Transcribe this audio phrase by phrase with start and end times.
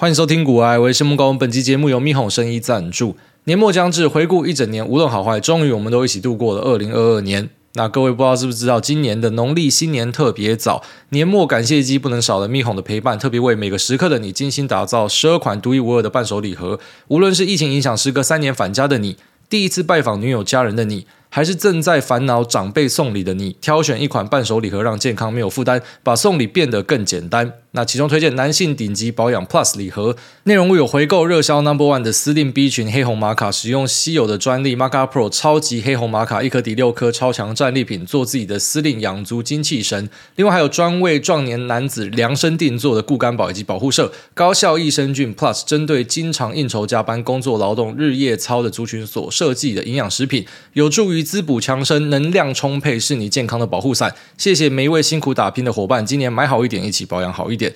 [0.00, 1.30] 欢迎收听股癌，我是木高。
[1.34, 3.18] 本期节目由咪哄生医赞助。
[3.44, 7.50] 年末将至，回顾一整年，无论好坏，终于我们都一起度过了二零二二年。
[7.74, 16.80] 那各位不知道是不是知道，今年的农历新年特别早，年末感谢祭不能少了咪哄的陪伴，特别为每个时刻的你精心打造十二款独一无二的伴手礼盒。
[17.08, 19.18] 无论是疫情影响时隔三年返家的你，
[19.50, 27.52] 第一次拜访女友家人的你，还是正在烦恼长辈送礼的你，挑选一款伴手礼盒，让健康没有负担，把送礼变得更简单。
[27.72, 40.08] 那其中推荐男性顶级保养 Plus 礼盒，内容物有回购热销 Number One 的司令 B 群黑红玛卡，使用稀有的专利 Maca Pro 超级黑红玛卡，一颗抵六颗，超强战利品，做自己的司令养足精气神。
[40.34, 54.12] 另外还有专为壮年男子量身定做的固肝宝以及保护色高效益生菌 Plus，针对经常应酬加班、工作劳动、日夜操的族群所设计的营养食品，有助于滋补强身，能量充沛，是你健康的保护伞。
[54.36, 57.59] 谢谢每一位辛苦打拼的伙伴，今年买好一点，一起保养好一点。
[57.60, 57.72] idzie.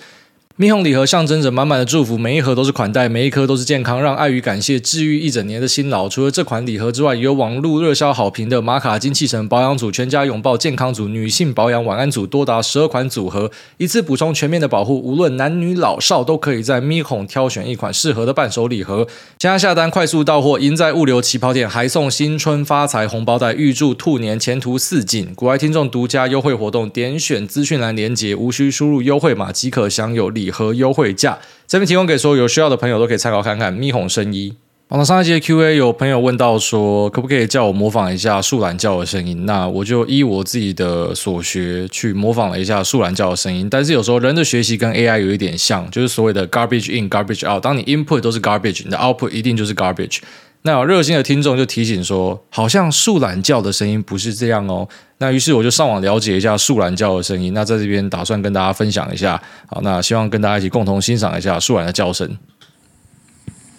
[0.57, 6.09] 咪吼礼盒象征着满满的祝福，每一盒都是款待，每一颗都是健康，让爱与感谢治愈一整年的辛劳。
[6.09, 14.97] 除了这款礼盒之外，也有网络热销好评的玛卡精气神保养组、全家拥抱健康组、女性保养晚安组，多达十二款组合，一次补充全面的保护。
[14.97, 19.09] 无论男女老少，都可以在咪吼挑选一款适合的伴手礼盒。
[19.41, 25.35] 现在下单快速到货，赢在物流起跑点，还送新春发财红包袋，预祝兔年前途似锦。
[25.35, 30.44] 国外听众独家优惠活动，点选资讯栏连接，无需输入优惠码即可享有礼。
[30.45, 33.73] 礼盒优惠价，这边提供给所有有需要的朋友都可以参考看看。
[33.73, 34.55] 咪吼生医，
[34.89, 39.47] 那上一集的 Q&A 有朋友问到说，可不可以叫我模仿一下树懒叫的声音？
[39.47, 43.67] 那我就依我自己的所学去模仿了一下树懒叫的声音。
[43.71, 47.63] 但是有时候人的学习跟 AI 有一点像，就是所谓的 garbage in garbage out。
[47.63, 50.19] 当你 input 都是 garbage，你的 output 一定就是 garbage。
[50.67, 54.89] 那有热心的听众就提醒说，好像树懒叫的声音不是这样哦。
[55.19, 57.53] 那于是我就上网了解一下树懒叫的声音。
[57.53, 59.39] 那在这边打算跟大家分享一下。
[59.67, 62.39] 好，那希望跟大家一起共同欣赏一下树懒的叫声。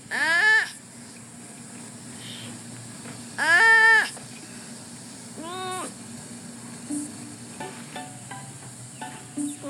[0.09, 0.15] 啊
[3.37, 3.59] 啊
[5.39, 5.89] 嗯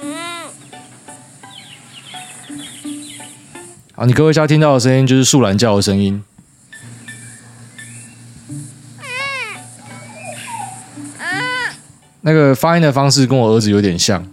[0.01, 0.49] 嗯。
[3.93, 6.21] 好，你各位家听到的声音就是树懒叫的声音。
[12.25, 14.25] 那个发音的方式跟我儿子有点像。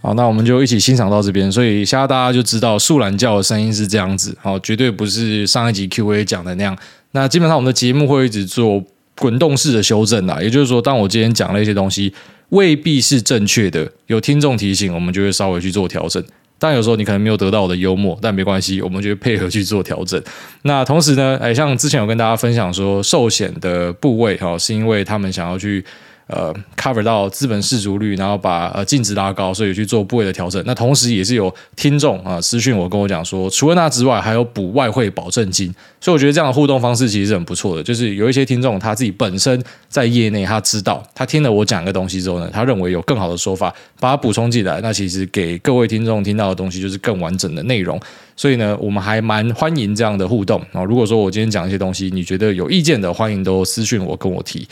[0.00, 1.50] 好，那我们就一起欣赏到这边。
[1.50, 6.78] 所以现在大家就知道树懒叫的声音是这样子，好，绝对不是上一集 Q&A 讲的那样。
[7.10, 8.80] 那基本上我们的节目会一直做
[9.18, 12.14] 滚动式的修正啦，也就是说，当我今天讲了一些东西
[12.50, 16.22] 未必是正确的，有听众提醒，我们就会稍微去做调整。
[16.62, 20.22] 但有时候你可能没有得到我的幽默，但没关系，我们就会配合去做调整。
[20.62, 25.84] 那同时呢，哎，像之前有跟大家分享说，寿险的部位哈，是因为他们想要去。
[26.32, 30.62] 呃，cover 到资本市足率，然后把呃净值拉高，所以去做部位的调整。
[30.66, 35.72] 那同时也是有听众啊私讯我跟我讲说，除了那之外，还有补外汇保证金。
[36.00, 37.82] 所以我觉得这样的互动方式其实是很不错的。
[37.82, 44.80] 就是有一些听众他自己本身在业内，他知道他听了我讲一个东西之后呢，他认为有更好的说法，把它补充进来。
[44.80, 48.00] 那其实给各位听众听到的东西就是更完整的内容。
[48.34, 50.82] 所以呢，我们还蛮欢迎这样的互动啊。
[50.82, 54.66] 如果说我今天讲一些东西，你觉得有意见的，欢迎都私讯我跟我提。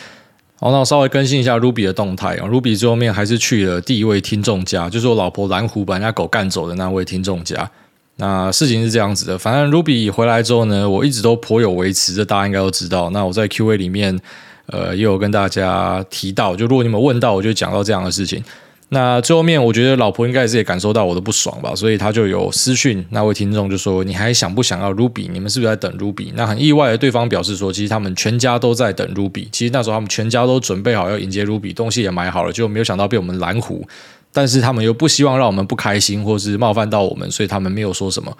[0.62, 2.46] 好，那我稍微更新一下 Ruby 的动态啊。
[2.46, 7.70] Ruby 最后面还是去了第一位听众家，就是我老婆蓝狐把人家狗干走的那位听众家。
[8.16, 13.08] 那事情是这样子的，反正 Ruby 回来之后呢，我一直都颇有维持，这大家应该都知道。
[13.08, 14.20] 那我在 Q&A 里面，
[14.66, 18.44] 呃，也有跟大家提到，就如果你们问到，我就讲到这样的事情。
[18.92, 25.30] 那最后面，我觉得老婆应该也是也感受到我的不爽吧，所以他就有私讯那位听众，就说：“你还想不想要 Ruby？
[25.30, 29.46] 你们是不是在等 Ruby？” 那很意外的，对方表示说：“其实他们全家都在等 Ruby。
[29.52, 33.86] 其实那时候他们全家都准备好要迎接 Ruby，东西也买好了，就没有想到被我们拦胡。
[34.32, 38.36] 但是他们又不希望让我们不开心，或是冒犯到我们，所以他们没有说什么。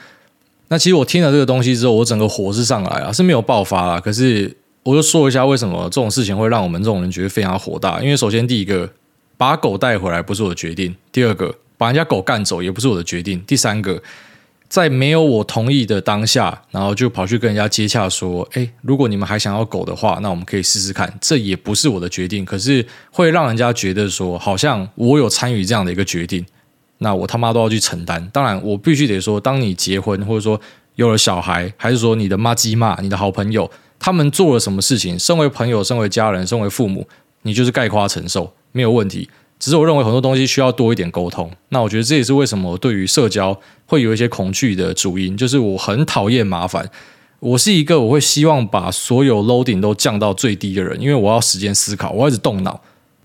[0.66, 4.00] 那其实我听了这个东西之后，我整个火是上来了，是没有爆发啦。
[4.00, 8.02] 可是我就说一下为什么这种事情会让我们这种人觉得非常火大。
[8.02, 8.90] 因为首先第一个。
[9.40, 10.94] 把狗带回来不是我的决定。
[11.10, 13.42] 第二个，把人家狗干走也不是我的决定。
[13.46, 13.98] 第三个，
[14.68, 26.44] 在没有我同意的当下，然后就跑去跟人家接洽说：“诶，如果你们还想要狗的话，那我们可以试试看。”这也不是我的决定，可是会让人家觉得说，好像我有参与这样的一个决定，
[26.98, 28.22] 那我他妈都要去承担。
[28.34, 30.60] 当然，我必须得说，当你结婚或者说
[30.96, 37.08] 有了小孩，还是说你的妈鸡骂你的好朋友，他们做了什么事情，身为朋友、身为家人、身为父母，
[37.40, 38.52] 你就是概括承受。
[38.72, 39.28] 没有问题，
[39.60, 41.48] 只是我认为很多东西需要多一点沟通。
[41.68, 46.90] 那我觉得这也是为什么我对于社交会有一些恐惧的主因，就是我很讨厌麻烦。
[47.38, 52.80] 我是一个我会希望把所有 loading 都降到最低的人，因为我要时间思考，我要一直动脑。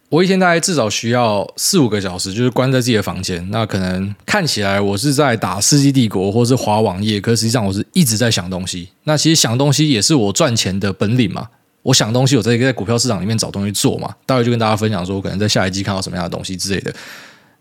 [0.09, 3.45] 我一天大概至少需要四五个小时，就是关在自己的房间。
[3.49, 8.89] 那可能看起来我是在打《世纪帝国》或是滑网页，可实际上我是一直在想东西。
[9.03, 11.47] 那其实想东西也是我赚钱的本领嘛。
[11.85, 14.11] 我想东西，我在在股票市场里面找东西做嘛。
[14.25, 16.91] 待会就跟大家分享说，我可能在下一季看到什么样的东西之类的。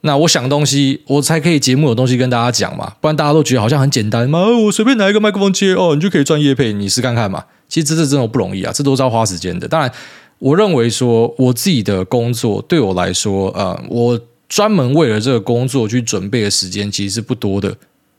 [0.01, 2.95] 那我想东西，我才可以节目有东西跟大家讲嘛。
[3.03, 7.45] 不然大家都觉得好像很简单嘛，我随便拿一个麦克风接哦，你就可以赚业配，你试看看嘛。
[7.69, 9.69] 其实这这真的不容易啊，这都是要花时间的。
[9.69, 9.93] 当然。
[10.41, 17.75] 我认为说，我自己的工作对我来说，呃，我专门为了这个工作去准备的时间其实是不多的。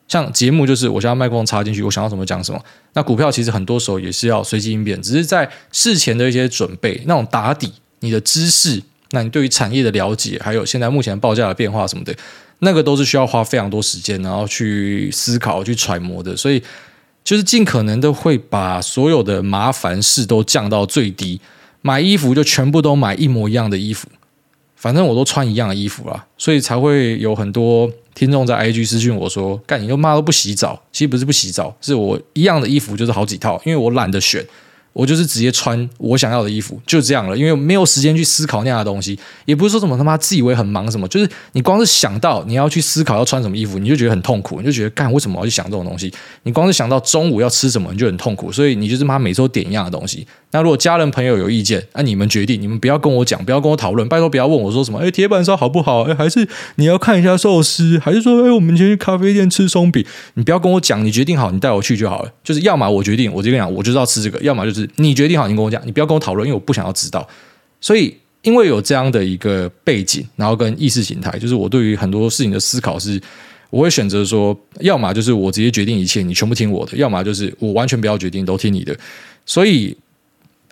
[0.07, 2.63] 像节目就是我想要麦克风插进去，我想要什么讲什么。
[2.93, 7.71] 那股票其实很多时候也是要随机应变，只是在事前的一些准备，那种打底，
[8.01, 8.81] 你的知识，
[9.11, 12.15] 那你对于产业的了解，还有现在目前报价的变化什么的，
[12.59, 16.37] 那个都是需要花非常多时间，然后去思考、去揣摩的。
[16.37, 16.61] 所以，
[17.23, 21.41] 就是尽可能的会把所有的麻烦事都降到最低。
[21.81, 24.07] 买衣服就全部都买一模一样的衣服，
[24.75, 34.43] 反正我都穿一样的衣服啦，所以才会有很多听众在 IG 私讯我说：“干，你又妈都不洗澡。”其实不是不洗澡，是我一样的衣服就是好几套，因为我懒得选。
[34.93, 46.09] 我就是直接穿我想要的衣服，就这样了，因为没有时间去思考那样的东西，也不是说什么他妈自以为很忙什么，就是你光是想到你要去思考要穿什么衣服，你就觉得很痛苦，你就觉得干为什么要去想这种东西？
[46.43, 50.25] 你光是想到中午要吃什么，你就很痛苦，所以你就是妈每周点一样的东西。
[50.55, 56.03] 那如果家人朋友有意见，那你们决定，你们不要跟我讲，不要跟我讨论，拜托不要问我说什么，哎，铁板烧好不好？
[56.03, 60.05] 哎，还是你要看一下寿司，还是说，哎，我们先去咖啡店吃松饼？
[60.35, 62.31] 你不要跟我讲，你决定好，你带我去就好了。
[62.41, 67.27] 就是要么我决定，我就跟你讲，我就知道吃这个；要么就是你决定好，你跟我讲，你不要跟我讨论，因为我不想要知道。
[67.81, 73.21] 所以，因为有这样的一个背景，然后跟意识形态，就是我对于很多事情的思考是，
[73.69, 78.95] 我会选择说，要么就是我直接决定一切，你全部听我的；要么就是我完全不要决定，都听你的。
[79.45, 79.97] 所以。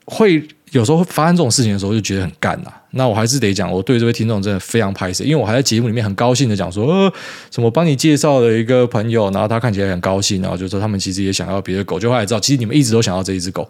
[0.06, 2.82] 会有时候会发生这种事情的时候，就觉得很干呐、啊。
[2.92, 7.14] 那我还是得讲，我对这位听众真的非常拍谢，因为我还在节目里面很高兴的讲说，呃，
[7.50, 13.68] 什么帮你介绍了一个朋友，然后他看起来很高兴，然后就说他们其实也想要别的狗，就后来知道，其实你们一直都想要这一只狗，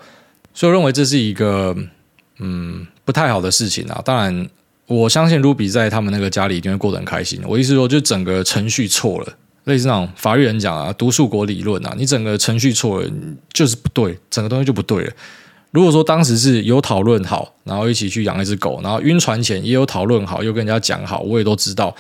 [0.54, 1.76] 所以我认为这是一个
[2.40, 4.02] 嗯不太好的事情啊。
[4.04, 4.50] 当然，
[4.88, 7.40] 我相信 Ruby 在他们那个家里一定会过得很开心。
[7.46, 9.34] 我意思说，就整个程序错了，
[9.66, 13.10] 类似那种法律人讲啊，独树国理论啊，你整个程序错了，
[13.54, 15.14] 就是不对，整个东西就不对了。
[15.74, 21.94] 如果说当时是有讨论好，然后一起去养一只狗，然后晕船前也有讨论好，又跟人家讲好，我也都知道。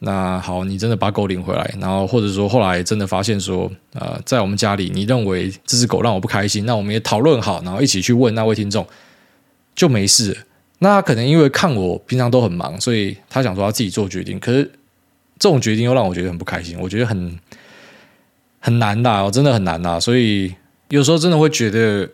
[0.00, 8.86] 那好，你真的把狗领回来，然后或者说后来真的发现说，呃，在我们家里，你认为这只狗让我不开心，那我们也讨论好，然后一起去问那位听众，
[9.74, 10.36] 就没事。
[10.80, 14.70] 那可能因为看我平常都很忙，所以他想说他自己做决定，可是
[15.38, 17.38] 这种决定又让我觉得很不开心，我觉得很
[18.58, 19.98] 很难的，我真的很难呐。
[19.98, 20.54] 所以
[20.90, 22.06] 有时候真的会觉得。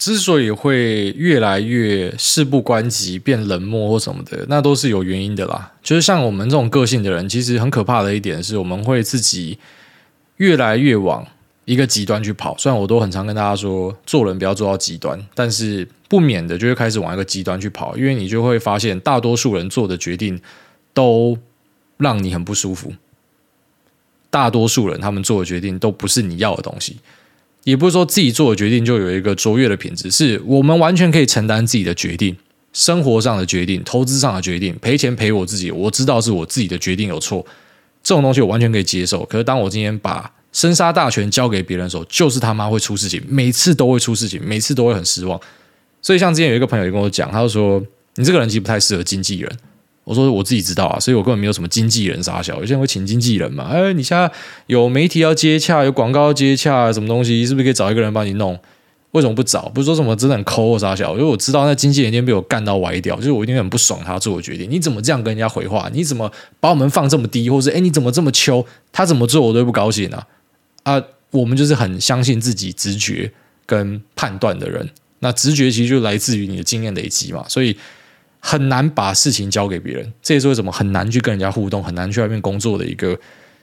[0.00, 5.74] 之所以会越来越事不关己、变冷漠或什么的，那都是有原因的啦。
[5.82, 9.58] 就是像我们这种个性的人，其实很可怕的一点是，我们会自己
[10.38, 11.26] 越来越往
[11.66, 12.56] 一个极端去跑。
[12.56, 20.40] 虽然我都很常跟大家说，做人不要做到极端，但是不免的就会开始往一个极端去跑，因为你就会发现，大多数人做的决定
[20.94, 21.36] 都
[21.98, 22.90] 让你很不舒服。
[24.30, 26.96] 大多数人他们做的决定都不是你要的东西。
[27.64, 32.36] 也不是说自己做的决定就有一个卓越的品质，是我们完全可以承担自己的决定，
[32.72, 37.44] 生活上的决定、投资上的决定，赔钱赔我自己，我知道是我自己的决定有错，
[38.02, 39.24] 这种东西我完全可以接受。
[39.26, 45.40] 可是当我今天把生杀大权交给别人的时候，就是他妈会出事情，每次都会出事情，每次都会很失望。
[46.02, 47.80] 所以像之前有一个朋友也跟我讲，他就说
[48.16, 49.50] ：“你这个人其实不太适合经纪人。”
[50.10, 53.68] 我说我自己知道啊，所以我根本没有什么经纪人傻小，有些人会请经纪人嘛。
[53.70, 54.28] 哎，你现在
[54.66, 58.58] 有媒体要接洽，有广告要接洽，什么东西是不是可以找一个人帮你弄？
[59.12, 59.68] 为什么不找？
[59.68, 64.68] 不是说什么真的很抠或啥小，因为我知道那经纪人一定被我干到歪掉，就是我一定很不爽他做的决定。
[64.68, 65.88] 你怎么这样跟人家回话？
[65.94, 67.48] 你怎么把我们放这么低？
[67.48, 68.66] 或者哎，你怎么这么秋？
[68.90, 70.26] 他怎么做我都不高兴啊！
[70.82, 71.00] 啊，
[71.30, 73.30] 我们就是很相信自己直觉
[73.64, 74.90] 跟判断的人。
[75.20, 77.76] 那直觉其实就来自于你的经验累积嘛，所以。
[78.40, 83.16] 很难把事情交给别人，这也是为什么很难去跟人家互动，很难去外面工作的一个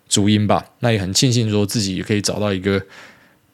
[0.07, 0.63] 主因吧。
[0.79, 2.81] 那也很庆幸说自己也可以找到一个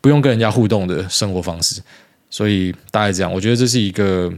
[0.01, 1.82] 不用跟人家互动的生活方式。
[2.30, 4.32] 所以大概这样，我觉得这是一个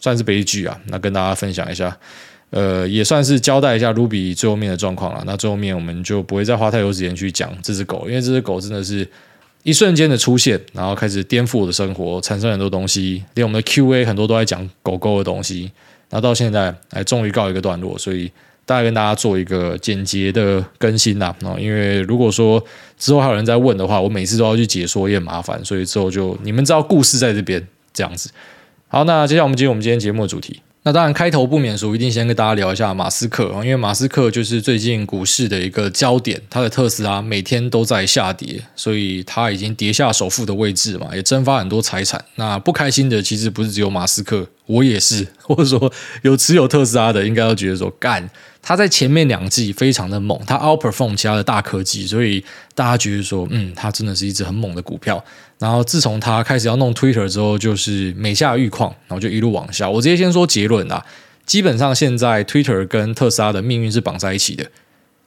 [0.00, 0.78] 算是悲剧啊。
[0.86, 1.96] 那跟大家分享一下，
[2.50, 5.22] 呃，也算是交代一下 Ruby 最后面的状况了。
[5.26, 9.06] 那最后面我们就不会再花太多时间去讲这只狗，因为这只狗真的是
[9.62, 15.70] 一瞬间的出现，然后开始颠覆我的生活，产生很多东西，连我们的 QA 很多都在讲狗狗的东西。
[16.12, 18.30] 那到现在，哎，终于告一个段落，所以
[18.66, 21.34] 大概跟大家做一个简洁的更新啦。
[21.42, 22.62] 哦，因为如果说
[22.98, 28.30] 之后还有人在问的话，我每次都要去解说，也很麻烦，所以之后就你们知道故事在这边这样子。
[28.88, 30.60] 好，那接下来我们进入我们今天节目的主题。
[30.84, 42.24] 那当然，开头不免俗，一定先跟大家聊一下马斯克，因为马斯克就是最近股市的一个焦点，他的特斯拉每天都在下跌，所以他已经跌下首富的位置嘛，也蒸发很多财产。
[42.34, 48.28] 那不开心的其实不是只有马斯克，我也是， 或者说有持有特斯拉的，应该都觉得说干。
[48.60, 55.24] 他在前面两季非常的猛，他 outperform 其他的大科技，所以大家觉得说，嗯，他真的是一只很猛的股票。
[55.62, 59.88] 然后自从他开始要弄 Twitter 之后，就是每下愈况，然后就一路往下。
[59.88, 61.06] 我直接先说结论啊，
[61.46, 64.66] 基本上现在 Twitter 跟特斯拉的命运是绑在一起的，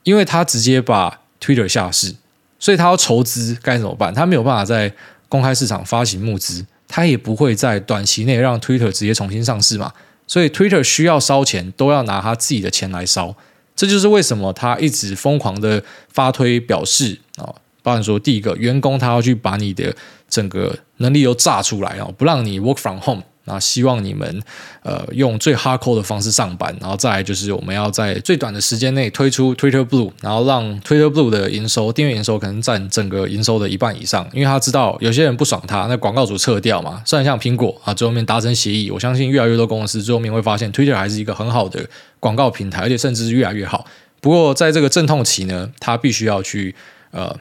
[0.03, 2.15] 因为他直接把 Twitter 下市，
[2.59, 4.13] 所以他要筹资该怎么办？
[4.13, 4.91] 他没有办法在
[5.29, 9.93] 公开市场发行募资，他也不会在短期内让 Twitter 直接重新上市嘛。
[10.27, 13.33] 所以，Twitter 需要烧钱，都要拿他自己的钱来烧。
[13.73, 19.95] 这就是为什么他一直疯狂的发推表示啊，包含说第一个员工他要去把你的
[20.35, 23.23] 整个能力都炸出来啊，不让你 work from home。
[23.47, 24.41] 那希望你们
[24.81, 37.03] 呃用最 hardcore 的方式上班，然后再就是我们要在最短的时间内推出 Twitter Blue，然后让 Twitter Blue 的营收订阅营收可能占整个营收的一半以上，因为他知道有些人不爽他，那广告主撤掉嘛。
[37.05, 41.87] 虽然像苹果啊最后面达成协议，我相信越来越多公司最后面会发现 Twitter 还是一个很好的
[42.19, 43.85] 广告平台，而且甚至是越来越好。
[44.21, 46.73] 不过在这个阵痛期呢，他必须要去
[47.11, 47.37] 呃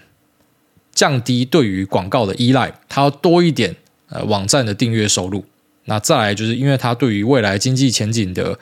[0.94, 3.74] 降低对于广告的依赖，他要多一点
[4.08, 5.44] 呃网站的订阅收入。
[5.86, 8.58] 那再来就是因为他对于未来经济前景的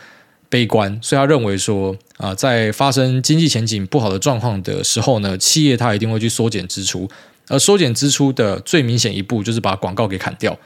[0.48, 7.08] 悲观，所以他认为说啊，在发生经济前景不好的状况的时候呢，企业他一定会去缩减支出，
[7.48, 10.58] 而缩减支出的最明显一步就是把广告给砍掉。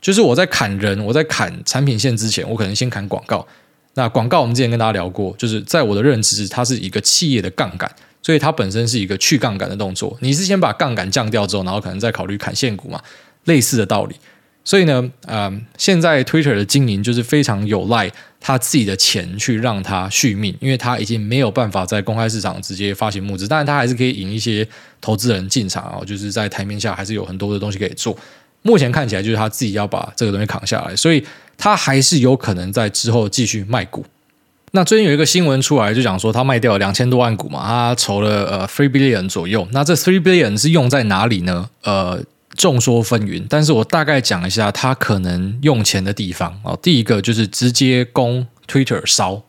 [0.00, 3.46] 就是我在砍人，我在砍产品线之前，我可能先砍广告。
[3.94, 7.90] 那广告我们之前跟大家聊过，就是在我的认知，它是一个企业的杠杆，
[8.24, 10.16] 所以它本身是一个去杠杆的动作。
[10.20, 12.98] 你是先把杠杆降掉之后，然后可能再考虑砍线股嘛，
[13.44, 14.16] 类似的道理。
[14.64, 24.66] 所以呢，嗯、现在 Twitter 的经营就是非常有赖他自己的钱去让他续命，因为他已经没有办法在公开市场直接发行募资，但是他还是可以引一些
[25.02, 28.16] 投资人进场啊，就是在台面下还是有很多的东西可以做。
[28.62, 31.22] 目前看起来就是他自己要把这个东西扛下来，所以
[31.58, 34.02] 他还是有可能在之后继续卖股。
[34.76, 39.66] 那最近有一个新闻出来，就讲说他卖掉了两千多万股嘛，他筹了呃 three billion 左右。
[39.70, 41.70] 那这 three billion 是用在哪里呢？
[41.82, 42.22] 呃。
[42.56, 46.78] 众说纷纭，但是我大概讲一下他可能用钱的地方啊。
[46.80, 49.42] 第一个就是直接供 Twitter 烧，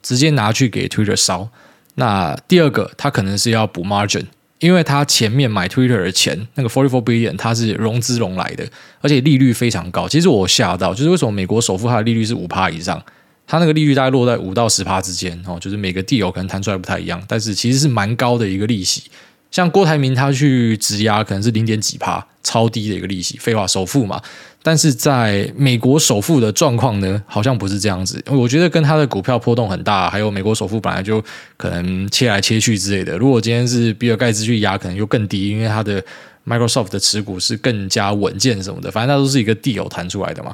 [0.00, 1.48] 直接拿去给 Twitter 烧。
[1.96, 4.26] 那第二个，他可能是要补 margin，
[4.60, 8.64] 因为他前面买 Twitter 的钱，那个 forty four billion，它是融资融来的，
[9.00, 10.06] 而且利率非常高。
[10.06, 13.02] 其实我吓到，就是为什么美国首富他的利率是五趴以上，
[13.46, 19.02] 他那个利率大概落在五到十趴之间哦，就是每个 deal 可能谈出来不太一样，但是其实是蛮高的一个利息。
[19.50, 23.38] 像郭台铭他去质押可能是零点几趴，超低的一个利息。
[23.38, 24.20] 废话，首付嘛。
[24.64, 28.20] 但是在美国首富的状况呢，好像不是这样子。
[28.26, 31.22] 我觉得跟他的股票波动很大，还有美国首富本来就
[31.56, 33.16] 可能切来切去之类的。
[33.16, 36.02] 如果今天是比尔盖茨去押，可能就更低，因为他的
[36.46, 38.90] Microsoft 的持股是更加稳健什么的。
[38.90, 40.52] 反正他都是一个 deal 谈出来的嘛，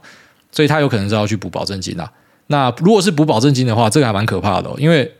[0.52, 2.10] 所以他有可能是要去补保证金啊。
[2.50, 5.10] 那如果是补保证金的话，这个还蛮可怕的哦，因为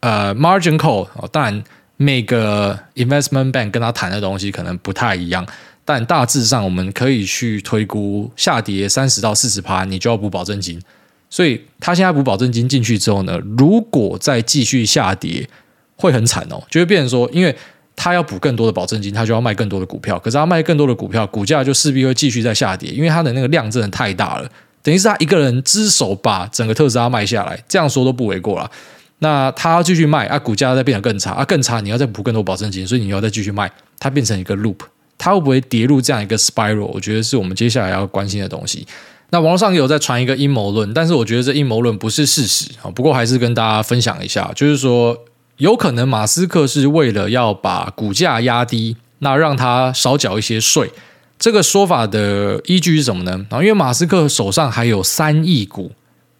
[0.00, 1.64] 呃 margin call 哦，当然。
[2.00, 5.44] 每个 investment bank 跟他谈的东西可能不太一样，
[5.84, 10.80] 但大致上我们可以去推估，下跌三十到四十趴，你就要补保证金。
[11.28, 15.48] 所以他现在补保证金进去之后呢，如果再继续下跌，
[15.96, 17.52] 会很惨哦，就会变成说，因为
[17.96, 24.48] 他要补更多的保证金，他就要卖更多的股票，可是他卖更多的股票，股价就势必会继续再下跌，因为他的那个量真的太大了，
[24.88, 28.70] 等于是他一个人只手把整个特斯拉卖下来，这样说都不为过了。
[29.18, 34.78] 那他继续卖啊，股价再变得更差啊，更差，你要再补更多保证金，所以你要再继续卖，它变成一个 loop，
[35.18, 36.86] 它会不会跌入这样一个 spiral？
[36.86, 38.86] 我觉得是我们接下来要关心的东西。
[39.28, 42.88] 那网络上有在传一个阴谋论，但是我觉得这阴谋论不是事实啊。
[42.94, 45.14] 不过还是跟大家分享一下，就是说
[45.58, 50.90] 有可能马斯克是为了要把股价压低，那让他少缴一些税。
[51.38, 53.46] 这个说法的依据是什么呢？
[53.50, 55.92] 啊，因为马斯克手上还有三亿股，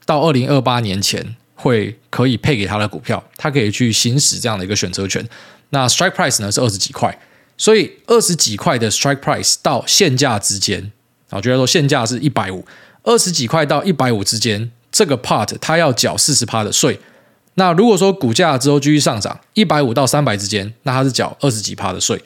[0.05, 1.37] 到二零二八年前。
[1.61, 5.29] 会可以配给他的股票，他可以去行使这样的一个选择权。
[5.71, 7.19] 那 strike price 呢是二十几块，
[7.57, 10.93] 所以二十几块的 strike price 到现价之间，
[11.31, 12.65] 我觉得说现价是一百五，
[13.03, 17.01] 二十几块到一百五之间，这个 part 他要缴四十趴的税。
[17.55, 22.23] 那如果说股价之后继续上涨，一百五到三百之间，那他是缴二十几趴的税。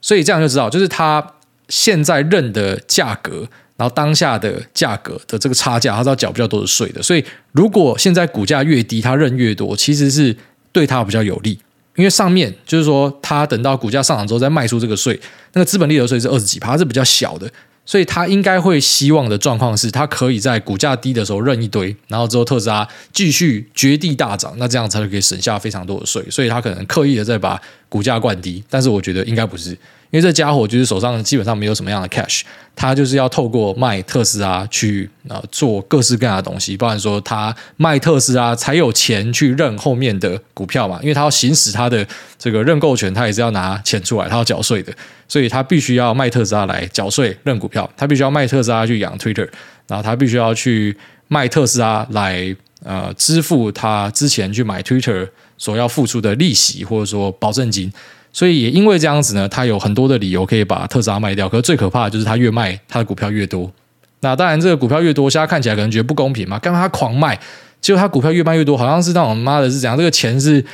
[0.00, 1.24] 所以这样就知道，就是他
[1.68, 3.48] 现在认的价格。
[3.76, 7.02] 然后当下的价格的这个差价，他是要缴比较多的税的。
[7.02, 10.36] 所以如果现在股价越低，他认越多，其实是
[10.70, 11.58] 对他比较有利。
[11.96, 15.20] 因为上面就是说，他等到股价上涨之后再卖出这个税，
[15.54, 17.50] 那个资本利得税是二十几趴，是比较小的。
[17.84, 26.24] 所以他应该会希望的状况是，他可以在股价低的时候认一堆，然后之后特斯拉继续绝地大涨，那这样才可以省下非常多的税。
[26.30, 29.76] 所以他可能刻意的在把股价灌低，但是我觉得应该不是。
[30.14, 32.42] 因为这家伙就是手上基本上没有什么样的 cash，
[32.76, 42.06] 他就是要透过卖特斯拉去呃做各式各样的东西，包含说他卖特斯拉才有钱去认后面的股票嘛，因为他要行使他的
[42.38, 44.94] 这个认购权，他也是要拿钱出来，他要缴税的，
[45.26, 49.48] 所以他必须要卖特斯拉来缴税认股票，他必须要卖特斯拉去养 Twitter，
[49.88, 52.54] 然后他必须要去卖特斯拉来
[52.84, 55.28] 呃支付他之前去买 Twitter
[55.58, 57.92] 所要付出的利息或者说保证金。
[58.34, 61.48] 所以也因为这样子呢，他有很多的理由可以把特斯拉卖掉。
[61.48, 63.72] 可是最可怕的就是他越卖，他的股票越多。
[64.20, 66.58] 那当然，这个股票越多，现在看起来可能觉得不公平嘛。
[66.58, 67.38] 刚刚他狂卖，
[67.80, 69.96] 结果他股票越卖越多，好像是那种妈的是怎样？
[69.96, 70.64] 这个钱是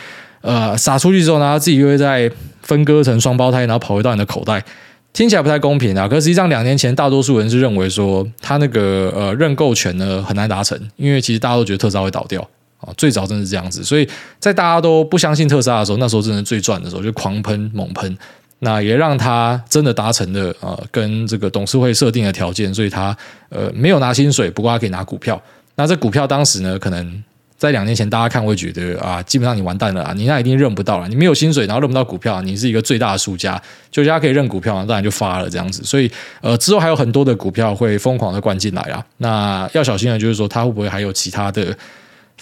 [0.41, 2.31] 呃撒出去之后呢，他自己又会再
[2.63, 4.65] 分割成双胞胎，然后跑回到你的口袋。
[5.13, 6.09] 听起来不太公平啊。
[6.09, 12.49] 可是实际上，两年前大多数人是认为说他那个呃认购权呢很难达成，因为其实大家都觉得特斯拉会倒掉。
[12.81, 14.09] 啊，最早真是这样子，所以
[14.39, 18.17] 在大家都不相信特斯拉的时候，那时候真的最赚的时候，就狂喷猛喷，
[18.61, 23.17] 那也让他真的达成了啊，跟这个董事会设定的条件，所以他
[23.51, 25.41] 呃没有拿薪水，不过他可以拿股票。
[25.77, 27.25] 那这股票当时呢，可能
[27.57, 33.61] 在两年前大家看会觉得啊，基本上你完蛋了啊，你那一定认不到了，你没有薪水，然后认不到股票，你是一个最大的输家。
[33.91, 35.83] 就家可以认股票，当然就发了这样子。
[35.85, 36.11] 所以
[36.41, 41.77] 呃之后还有很多的股票会疯狂的灌进来啊，那要小心的就是说，他会不会还有其他的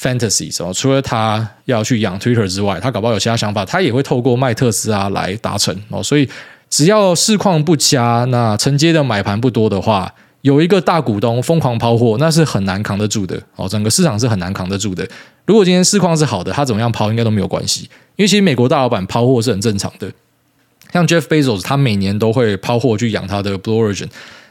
[0.01, 0.73] ？Fantasy 什么？
[0.73, 6.03] 除了他要去养 Twitter 之外，他搞不好有其他想法，他也会透过卖特斯拉来达成哦。
[6.03, 6.29] 所以
[6.71, 13.69] 只要市况不佳，那承接的买盘不多的话，有一个大股东疯狂抛货，那是很难扛得住的哦。
[13.69, 15.07] 整个市场是很难扛得住的。
[15.45, 17.83] 如果今天市况是好的，他怎么样抛应该都没有关系，
[18.17, 20.11] 因为其实美国大老板抛货是很正常的。
[20.93, 24.09] 像 Jeff Bezos，他每年都会抛货去养他的 Blue Origin。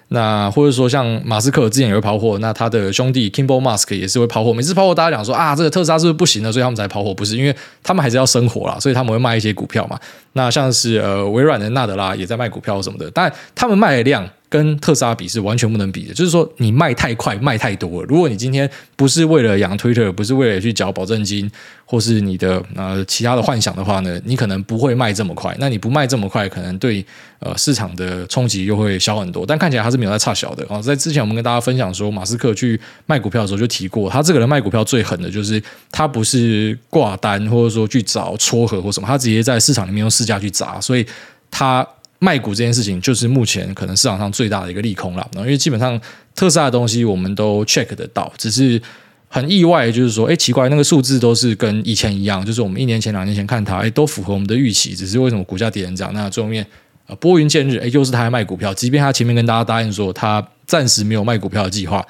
[0.10, 4.54] 那或者说像马斯克之前也会抛货，那他的兄弟 Kimball Musk 也是会抛货。
[4.54, 7.14] 每次抛货，大家讲说啊，这个特斯拉是不是不行了，所以他们才抛货？
[7.14, 10.00] 不是，因为他们还是要生活啦，所以他们会卖一些股票嘛。
[10.34, 14.28] 那像是呃微软的纳德拉也在卖股票什么的，但他们卖的量。
[14.50, 18.08] 跟特斯拉比是完全不能比的，就是说你卖太快，卖太多了。
[18.08, 21.52] 如果你今天不是为了养 Twitter，不是为了去缴保证金，
[21.84, 25.54] 或是你的呃其他的幻想的话呢，你可能不会卖这么快。
[25.60, 27.06] 那你不卖这么快，可能对
[27.40, 29.46] 呃市场的冲击又会小很多。
[29.46, 30.82] 但看起来他是没有在差小的哦。
[30.82, 41.06] 在之前我们跟大家分享说，马斯克去卖股票的时候就提过，他这个人卖股票最狠的就是他不是挂单，或者说去找撮合或什么，他直接在市场里面用市价去砸，所以
[41.52, 41.86] 他。
[42.20, 45.30] 卖股这件事情，就是目前可能市场上最大的一个利空了。
[45.36, 46.00] 因为基本上
[46.36, 48.82] 特斯拉的东西我们都 check 得到，只是
[49.28, 54.96] 很意外，就是说，哎，奇怪，那个数字都是跟以前一样，就是我们一年前、两年前看它，哎，都符合我们的预期。
[54.96, 56.14] 只是为什么股价跌成这样？
[56.14, 56.66] 那最后面
[57.08, 62.06] 呃，拨云见日，哎，又是他在卖股票，即便他前面跟大家答应说他暂时没有卖股票的计划。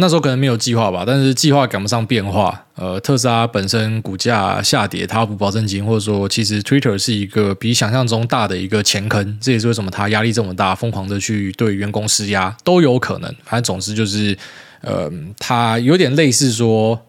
[0.00, 2.64] 那时候可能没有计划吧，但是计划赶不上变化。
[2.76, 13.28] 呃，特斯拉本身股价下跌，它补保证金，或者说其实 Twitter 是一个比想象中大的一个钱坑，这也是为什么它压力这么大，疯狂的去对员工施压都有可能。
[13.42, 14.38] 反正总之就是，
[14.82, 17.04] 呃，它有点类似说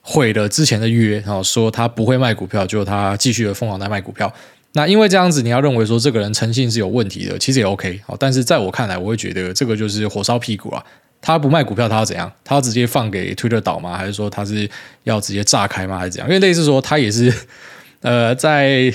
[0.00, 4.32] 毁了之前的约，然后说他不会卖股票，就他继续的疯狂在卖股票。
[4.72, 8.00] 那因为这样子，你要认为说这个人诚信是有问题的，其实也 OK。
[8.06, 10.82] 好，但是在我看来，我会觉得这个就是火烧屁股啊。
[11.22, 12.30] 他不卖股票，他要怎样？
[12.44, 13.96] 他直接放给 Twitter 倒吗？
[13.96, 14.68] 还是说他是
[15.04, 15.96] 要直接炸开吗？
[15.98, 16.28] 还是怎样？
[16.28, 17.32] 因为类似说他也是
[18.02, 18.92] 呃在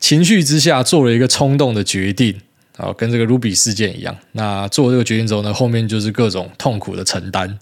[0.00, 2.34] 情绪之下做了一个冲动的决定，
[2.76, 4.16] 啊，跟这个 Ruby 事件一样。
[4.32, 7.58] 那做这个决定之后呢，后面就是各种痛苦的承担。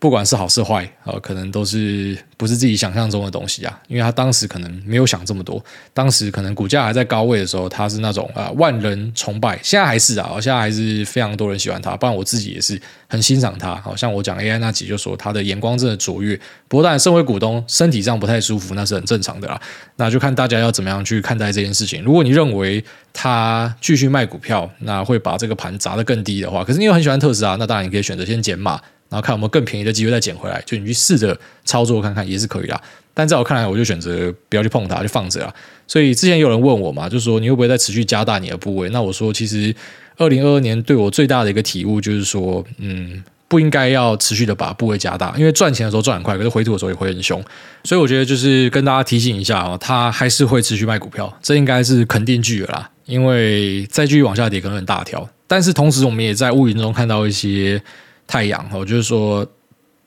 [0.00, 3.80] 不管是好是坏，呃，可能都是不是自己想象中的东西啊。
[3.86, 11.94] 因为他当时可能没有想这么多，当时可能股价还在高位的时候，他是那种啊、万人崇拜，现在还是啊，现在还是非常多人喜欢他。
[11.94, 13.76] 不然我自己也是很欣赏他。
[13.76, 16.34] 好像我讲 AI 那集就说他的眼光真的卓越。
[16.66, 19.60] 不过当然，身为股东，身体上不太舒服，那是很正常的啦。
[19.96, 22.02] 那就看大家要怎么样去看待这件事情。
[22.02, 22.82] 如果你认为
[23.12, 28.80] 他继续卖股票，那会把这个盘砸得更低的话，可是你又很喜欢特斯拉，那当然你可以选择先减码。
[29.10, 32.80] 然后看有没有更便宜的机会再捡回来，就你去试着操作看看也是可以啦。
[33.12, 35.52] 但在我看来，我就选择不要去碰它，就放着啦。
[35.86, 38.88] 所以之前有人问我嘛，就说你会不会再持续加大你的部位？
[38.90, 39.74] 那我说，其实
[40.16, 47.42] 二零二二年对我最大的一个体悟就是说，嗯，不应该要持续的把部位加大，因为赚钱的时候赚很快，可是回吐的时候也会很凶。
[47.82, 52.90] 所以我觉得就是跟大家提醒一下哦，他还是会持续卖股票，这应该是肯定句了啦。
[53.06, 57.82] 因为再继续往下跌可能很大条，但是同时我们也在乌云中看到一些。
[58.30, 59.44] 太阳哦，就是说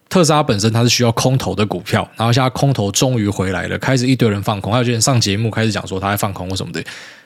[0.08, 6.82] 特斯拉本身它是需要空头的股票，然后现在空头终于回来了，开始一堆人放空，还有些人上节目开始讲说他在放空或什么的。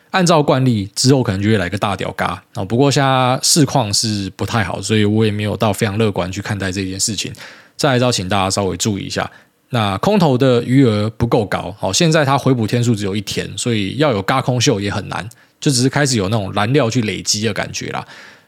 [0.10, 2.66] 按照惯例之后可能就会来个大屌嘎啊。
[2.66, 7.32] 不过现在市况是不太好，所以我也没有到非常乐观去看待这件事情。
[7.76, 9.30] 再来，要请大家稍微注意一下。
[9.70, 15.28] 那空头的余额不够高，好，现在它回补天数只有一天，所以要有嘎空秀也很难，
[15.60, 18.04] 就只是开始有那种燃料去累积的感觉啦。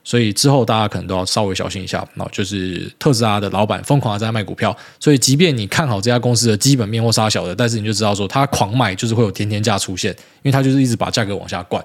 [0.10, 11.80] 所以之后大家可能都要稍微小心一下，那就是特斯拉的老板疯狂的在卖股票，所以即便你看好这家公司的基本面或杀小的，但是你就知道说它狂卖就是会有天天价出现，因为它就是一直把价格往下灌。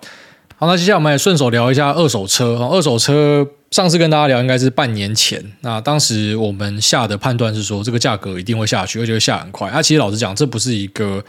[0.57, 2.57] 好，那接下来我们也顺手聊一下二手车。
[2.73, 9.71] 二手车上次跟大家聊应该是半年前，那当时我们下的判断是说这个价格一定会下去，而且会下很快。
[9.71, 11.23] 那其实老实讲，这不是一个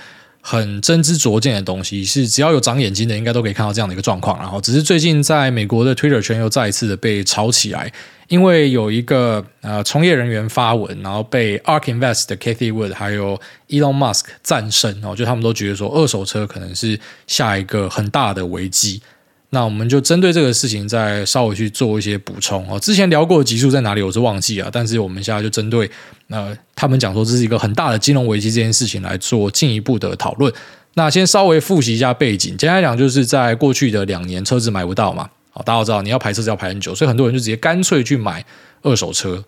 [0.47, 4.37] 很真知灼见的东西，是只要有长眼睛的应该都可以看到这样的一个状况。
[4.37, 7.91] 然后只是最近在美国的 Twitter 圈又再一次的被炒起来，
[8.27, 19.01] 因为有一个呃从业人员发文，然后被 Ark Invest 的 Kathy Wood 还有 Elon Musk 赞声，然后就他们都觉得说二手车可能是下一个很大的危机。
[19.55, 22.77] 那我们就针对这个事情再稍微去做一些补充哦。
[22.77, 24.67] 之前聊过的集数在哪里，我是忘记啊。
[24.69, 25.89] 但是我们现在就针对
[26.27, 30.53] 呃他们讲说这是一个很大的金融危机这件事情来做进一步的讨论。
[30.95, 38.43] 那先稍微复习一下背景，简单讲就是在过去的两年车子买不到嘛，好，大家都知道你要排车子要排很久，所以很多人就直接干脆去买
[38.81, 39.41] 二手车。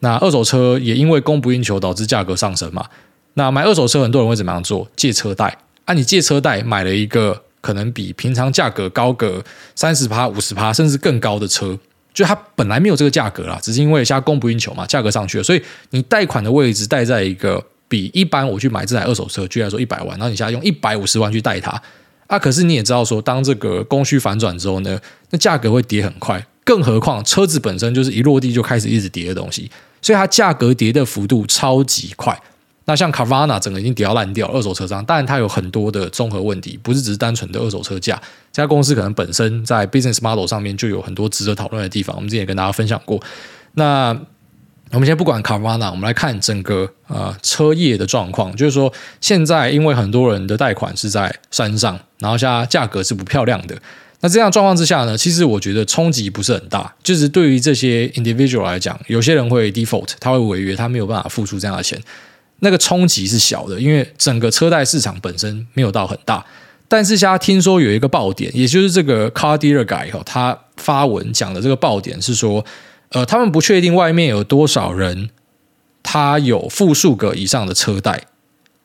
[0.00, 2.84] 那二手车也因为供不应求导致价格上升嘛。
[3.32, 4.86] 那买二手车很多人会怎么样做？
[4.94, 7.44] 借车贷啊，你借车贷买了一个。
[7.60, 11.78] 可能比平常价格高个三十趴、五十趴，甚至更高的车，
[12.14, 21.80] 就它本来没有这个价格啦，只是因为现在供不应求嘛，价格上去了，所以你贷款的位置贷在一个比一般我去买这台二手车，居然说一百万，然后你现在用一百五十万去贷它。
[22.26, 24.98] 啊，可是你也知道说，当这个供需反转之后呢，
[25.30, 29.70] 那价格会跌很快，更何况车子本身就是一落地就开始一直跌的东西，
[30.02, 32.36] 所以它价格跌的幅度超级快。
[32.86, 38.20] 那像 Carvana 整个已经跌到烂掉，二手车商，当然它有很多的综合问题，不是只是单纯的二手车价。
[38.52, 42.14] 这家公司可能本身在 business model 上面就有很多值得讨论的地方。
[42.16, 43.20] 我们之前也跟大家分享过。
[43.74, 44.16] 那
[44.92, 53.76] 我们先不管 Carvana，我们来看整个呃车业的状况，就是说现在因为很多人的贷款是在山上，然后现在价格是不漂亮的。
[54.20, 62.00] 那这样状况之下呢，其实我觉得冲击不是很大，就是对于这些 individual 来讲，有些人会 default，他会违约，他没有办法付出这样的钱。
[62.60, 66.44] 那个冲击是小的，因为整个车贷市场本身没有到很大。
[66.88, 72.64] 但是现在听说有一个爆点，也就是这个 Car Dealer Guy 他发文讲的这个爆点是说，
[73.10, 75.28] 呃，他们不确定外面有多少人
[76.04, 78.22] 他有复数个以上的车贷，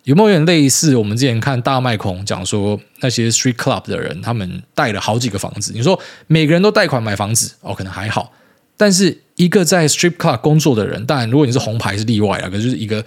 [0.06, 5.72] 有没有点类似我们之前看大麦孔讲说那些 Street Club 的人，他们贷了好几个房子。
[5.76, 8.34] 你说每个人都贷款买房子，哦，可能还好。
[8.76, 13.06] 但是一个在 Strip Club 工作的人，当然如果你是红牌是例外啊，可就是一个。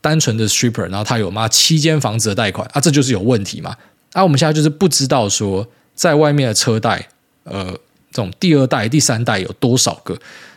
[0.00, 3.74] 单纯的 stripper，然后他有妈七间房子的贷款啊，这就是有问题嘛？
[4.12, 7.08] 啊，我们现在就是不知道说在外面的车贷，
[7.44, 7.66] 呃，
[8.10, 10.16] 这种第二代、第三代有多少个？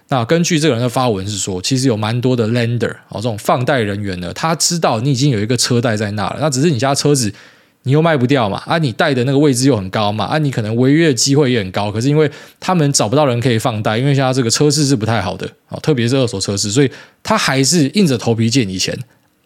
[0.10, 7.32] 那根据这个人的发文是说，其实有蛮多的 lender 哦，这种放贷人员呢，他知道你已经有一个车贷在那了，那只是你家车子
[7.84, 8.62] 你又卖不掉嘛？
[8.66, 10.26] 啊，你贷的那个位置又很高嘛？
[10.26, 18.98] 啊，你可能违约的机会也很高，可是因为他们找不到人可以放贷，因为现在这个车市是不太好的啊，特别是二手车市，所以他还是硬着头皮借你钱。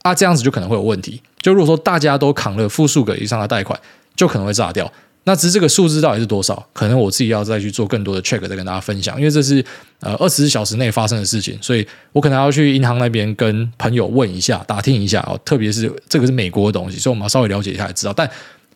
[0.03, 1.19] 啊，这样子就可能会有问题。
[1.41, 3.77] 就如果说大家都扛了负数个以上的贷款，
[4.15, 4.89] 就可能会炸掉。
[5.25, 6.67] 那只是这个数字到底是多少？
[6.73, 9.17] 可能我自己要再去做更多的 check，再跟大家分享。
[9.17, 9.63] 因为这是
[10.01, 15.39] 呃二十四小时内发生的事情，所以我可能要去银行那边跟朋友问一下、打听一下哦。
[15.45, 18.11] 特别是这个是美国的东西，所以我们要稍微了解一下才知道。
[18.11, 18.29] 但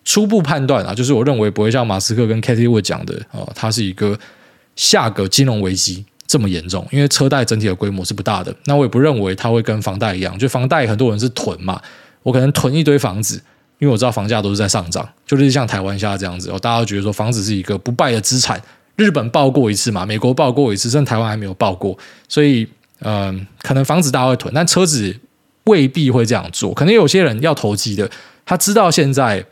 [0.06, 4.18] 初步判断啊，就是我认为不会像马斯克跟 Cathie Wood 讲的哦，它是一个
[4.74, 6.06] 下个金融危机。
[6.28, 11.80] 这么严重，因为车贷整体的规模是不大的，那我也不认为它会跟房贷一样，就房贷很多人是囤嘛，
[12.22, 13.42] 我可能囤一堆房子，
[13.78, 18.60] 因为我知道房价都是在上涨，就是像台湾现在这样子，大家都觉得说房子是一个不败的资产，
[18.96, 21.96] 日本爆过一次嘛，美国爆过一次，甚至台湾还没有爆过，
[22.28, 22.68] 所以
[23.00, 25.16] 嗯、可能房子大家会囤，但车子
[25.64, 28.10] 未必会这样做，可能有些人要投机的，
[28.44, 29.44] 他知道现在。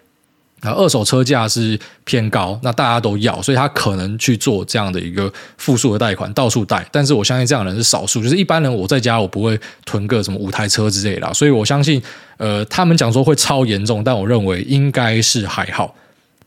[0.67, 6.87] 啊，二手车价是偏高，那大家都要，所以他可能去做这样的一个复数的贷款，到处贷。
[6.91, 12.03] 但是我相信这样的人是少数，就是一般人我在家我不会囤个什么五台车之类的，所以我相信，
[12.37, 15.95] 呃，他们讲说会超严重，但我认为应该是还好。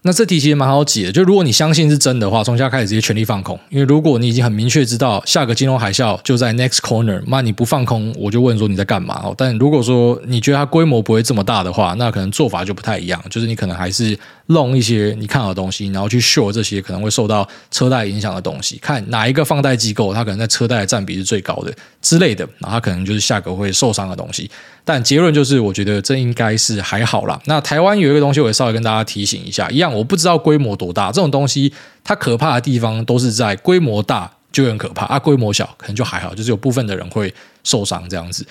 [0.02, 3.60] 那这题其实蛮好解的，就如果你相信是真的话，从现在开始直接全力放空。
[3.70, 9.26] 因为如果你已经很明确知道下个金融海啸就在 next corner，那你不放空，我就问说你在干嘛？
[9.36, 24.50] 但如果说你觉得它规模不会这么大的话，那可能做法就不太一样，就是你可能还是 long 一些你看好的东西，然后去 short 这些可能会受到车贷影响的东西，看哪一个放贷机构它可能在车贷的占比是最高的之类的，然后它可能就是下个会受伤的东西。
[24.90, 27.40] 但结论就是，我觉得这应该是还好啦。
[27.46, 29.94] 那台湾有一个东西，我也稍微跟大家提醒一下，一样。
[29.94, 31.12] 我不知道规模多大。
[31.12, 31.72] 这种东西
[32.04, 37.32] 它可怕的地方都是在规模大就很可怕啊，规模小可能就还好，就是有部分的人会
[37.64, 38.44] 受伤这样子。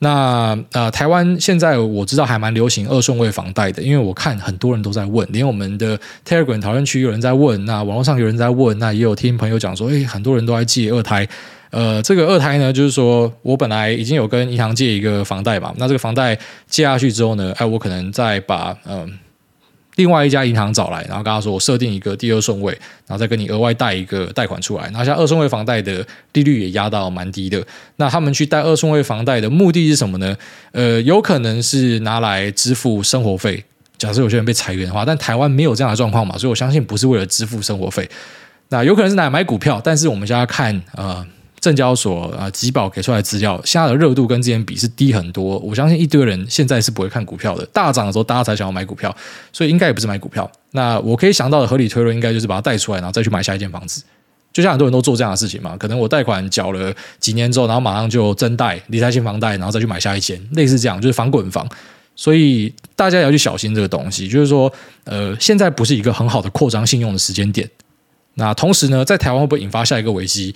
[0.00, 11.28] 那呃，台湾现在我知道还蛮流行二顺位房贷的，因为我看很多人都在问，连我们的 Telegram 讨论区有人在问，那网络上有人在问，那也有听朋友讲说，诶，很多人都在借二胎。
[11.74, 19.18] 呃，这个二胎呢，就是说我本来已经有跟银行借一个房贷嘛，那这个房贷借下去之后呢，哎，我可能再把嗯。
[19.96, 22.72] 另外一家银行找来，然后跟他说我设定一个第二顺位，
[23.06, 24.82] 然后再跟你额外贷一个贷款出来。
[24.86, 27.64] 然后像二顺位房贷的利率也压到蛮低的。
[27.94, 30.36] 那他们去贷二顺位房贷的目的是什么呢？
[30.72, 33.62] 呃，有可能是拿来支付生活费。
[33.96, 38.10] 假设有些人被裁员的话，但台湾没有这样的状况嘛，所以我相信不是为了支付生活费。
[38.70, 41.24] 那有可能是拿来买股票，但是我们现在看呃。
[41.64, 45.58] 证交所啊，集保给出来的资料，现在的热度跟之前比是低很多。
[45.60, 49.14] 我相信一堆人现在是不会看股票的，大涨的时候大家才想要买股票，
[49.50, 50.50] 所以应该也不是买股票。
[50.72, 54.02] 那我可以想到的合理推论，应该就是把它贷出来，然后再去买下一间房子。
[54.52, 61.66] 就像很多人都做这样的事情嘛，可能我贷款缴了几年之后，然后马上就增贷理财型房贷，然后再去买下一间，类似这样，就是房滚房。
[62.14, 64.72] 所以大家也要去小心这个东西，就是说，
[65.04, 67.68] 呃，现在不是一个很好的扩张信用的时间点。
[68.34, 70.54] 那同时呢，在台湾会不会引发下一个危机？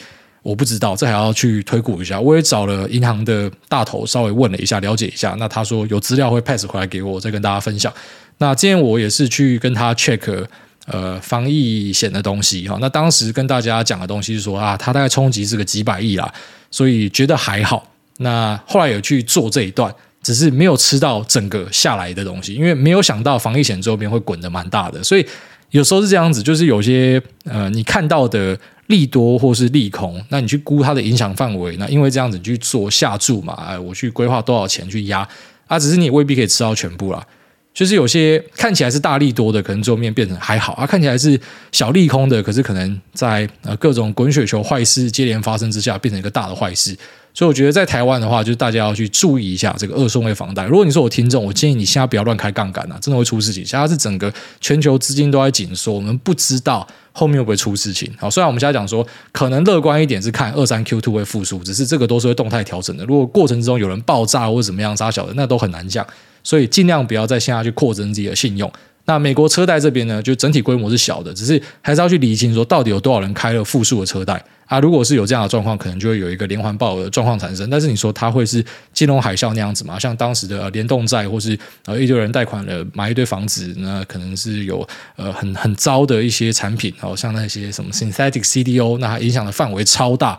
[0.48, 2.18] 我不知道，这还要去推估一下。
[2.18, 5.36] 我也找了银行的大头，稍微问了一下，了解一下。
[5.38, 7.92] 那他说有资料会 pass 回来给我，再跟大家分享。
[8.38, 10.46] 那今天我也是去跟他 check
[10.86, 12.78] 呃防疫险的东西哈。
[12.80, 16.32] 那当时跟大家讲的东西是说啊，他大概冲击是个几百亿啦，
[16.70, 17.86] 所以觉得还好。
[18.16, 25.04] 那后来有去做这一段，只是没有吃到整个下来的东西，因为没有想到防疫险周边会滚得蛮大的。
[25.04, 25.26] 所以
[25.72, 28.58] 有时候是这样子，就是有些呃你看到的。
[28.88, 35.26] 利多或是利空，那你去估它的影响范围，那因为这样子你去做下注嘛，哎，我去规划多少钱去压
[35.66, 37.26] 啊，只是你也未必可以吃到全部啦。
[37.74, 46.96] 就是有些看起来是大利多的，可能最后面变成还好啊；看起来是小利空的，可是可能在呃各种滚雪球坏事接连发生之下，变成一个大的坏事。
[47.38, 50.64] 所以我觉得在台湾的话，就是大家要去注意一下这个二顺位房贷。
[50.64, 53.64] 如果你说我听众，我建议你现在不要乱开杠杆啊，真的会出事情。
[53.64, 58.12] 现在是整个全球资金都在紧缩，我们不知道后面会不会出事情。
[58.18, 63.04] 好，虽然我们现在讲说可能乐观一点是看二三 Q two 会复苏，只是这个都是会动态调整的。
[63.04, 66.04] 如果过程之中有人爆炸或者怎么样杀小的，那都很难讲。
[66.42, 68.68] 所以尽量不要在现在去扩增自己的信用。
[69.08, 74.78] 那美国车贷这边呢，就整体规模是小的，只是还是要去厘清说到底有多少人开了复数的车贷啊。
[74.80, 77.70] 如果是有这样的状况，可能就会有一个连环爆的状况产生。
[77.70, 79.98] 但是你说它会是金融海啸那样子吗？
[79.98, 90.38] 像当时的联动债，或是呃一堆人贷款了买一堆房子，那可能是有呃很很糟的一些产品，哦，像那些什么 synthetic CDO，那它影响的范围超大，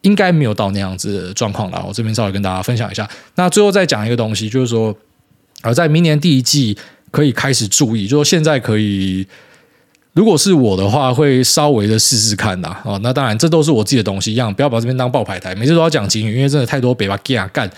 [0.00, 1.84] 应该没有到那样子的状况了。
[1.86, 3.06] 我这边稍微跟大家分享一下。
[3.34, 4.96] 那最后再讲一个东西，就是说，
[5.60, 6.78] 而在明年第一季。
[7.10, 9.26] 可以开始注意，就说现在可以，
[10.12, 12.76] 如果是我的话，会稍微的试试看呐。
[12.84, 17.70] 哦，那当然，这都是我自己的东西，一样不要把这边当报牌台，每次都要讲金鱼，因为真的太多北巴给啊干。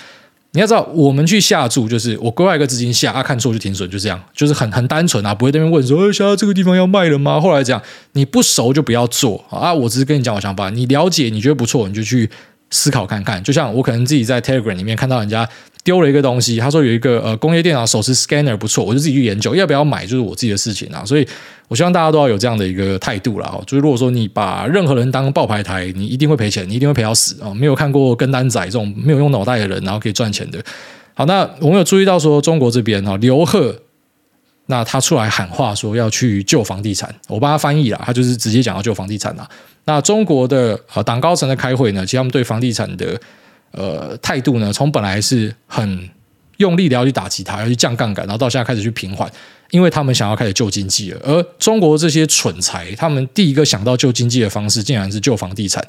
[0.53, 7.41] 你要知道，我们去下注就是我规划一个资金下啊，看错就停损，就这样，就是很很单纯啊，不会在那边问说，哎，现在这个地方要卖了吗？
[7.41, 7.81] 后来讲
[8.13, 12.29] 你不熟就不要做啊，我只是跟你讲我想法，你了解你觉得不错，你就去
[12.71, 13.43] 思考看看。
[13.45, 15.49] 就像我可能自己在 Telegram 里面看到人家。
[15.85, 21.03] 丢了一个东西，他说有一个呃工业电脑手持 scanner 不错，我就自己去研究要不要买，就是我自己的事情啊。
[21.05, 21.27] 所以
[21.67, 23.59] 我希望大家都要有这样的一个态度啦。
[23.67, 27.55] 就是如果说你把任何人当报牌台，你一定会赔钱，你一定会赔到死啊！
[27.55, 30.63] 没有看过跟单仔这种没有用脑袋的人，然后可以赚钱的。
[31.15, 33.75] 好，那我们有注意到说中国这边哈刘鹤，
[34.67, 39.49] 那他出来喊话说要去救房地产，我帮他翻译了，他就是直接讲要救房地产啦。
[39.87, 43.19] 那中国的呃党高层的开会呢，其实他们对房地产的。
[43.71, 46.09] 呃，态度呢，从本来是很
[46.57, 49.31] 用力的要去打击它，要去降杠杆，然后到现在开始去平缓，
[49.71, 51.21] 因为他们想要开始救经济了。
[51.25, 55.85] 而中国这些蠢材，他们第一个想到救经济的方式，竟然是救房地产。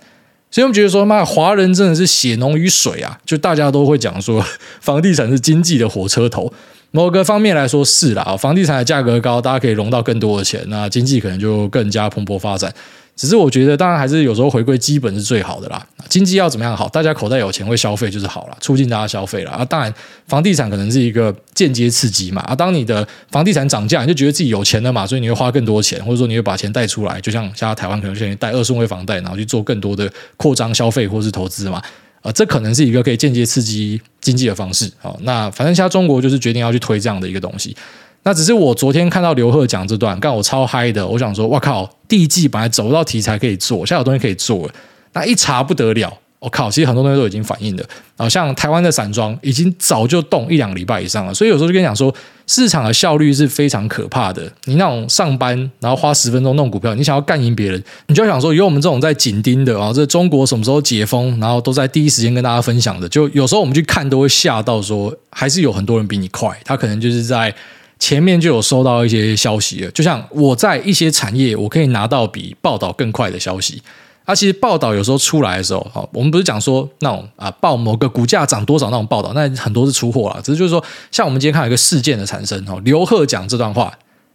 [0.52, 3.20] 所以我们觉得说，妈，华人真的是血浓于水啊！
[3.24, 4.44] 就大家都会讲说，
[4.82, 6.52] 房地产是经济的火车头。
[6.90, 12.74] 某个方面来说是啦，房地产的价格高，大家可以融到更多的钱，那经济可能就更加蓬勃发展。
[13.20, 15.86] 只是我觉得，当然还是有时候回归基本是最好的啦。
[16.08, 16.88] 经济要怎么样好？
[16.88, 19.66] 大家口袋有钱会消费就是好了，促进大家消费了啊。
[19.66, 19.94] 当然，
[20.26, 22.56] 房地产可能是一个间接刺激嘛啊。
[22.56, 31.84] 当你的房地产涨价，你就觉得自己有钱了嘛，所以你会花更多钱，或者说你会把钱贷出来，就像现在台湾可能现在贷二顺位房贷，然后去做更多的扩张消费或是投资嘛
[32.22, 32.32] 啊。
[32.32, 34.90] 这可能是一个可以间接刺激经济的方式。
[34.98, 37.76] 好，那反正现在中国就是决定要去推这样的一个东西。
[38.24, 41.08] 那只是我昨天看到刘鹤讲这段，干我超嗨的。
[41.08, 44.70] 我想说，哇靠，第一季本来找不到题材可以做，现在有东西可以做。
[45.14, 47.84] 那一查不得了，我、靠，其实很多东西都已经反映了。
[48.18, 52.14] 啊，像台湾的散装已经早就动一两个礼拜以上了，所以有时候就跟你讲说，
[52.46, 54.52] 市场的效率是非常可怕的。
[54.66, 67.54] 你那种上班然后花十分钟弄股票，你想要干赢别人，你就想说，有我们这种在紧盯的啊，这中国什么时候解封，然后都在第一时间跟大家分享的，就有时候我们去看都会吓到说，还是有很多人比你快，他可能就是在
[68.00, 69.92] 前面就有收到一些消息了。
[69.92, 73.84] 就像我在一些产业，我可以拿到比报道更快的消息。
[74.26, 80.40] 它、啊、其实报道有时候出来的时候，哈，我们不是讲说那种啊报某个股价涨多少那种报道，那很多是出货啦。
[80.44, 83.92] 只是就是说，像我们今天看到一个事件的产生，哈，刘鹤讲这段话，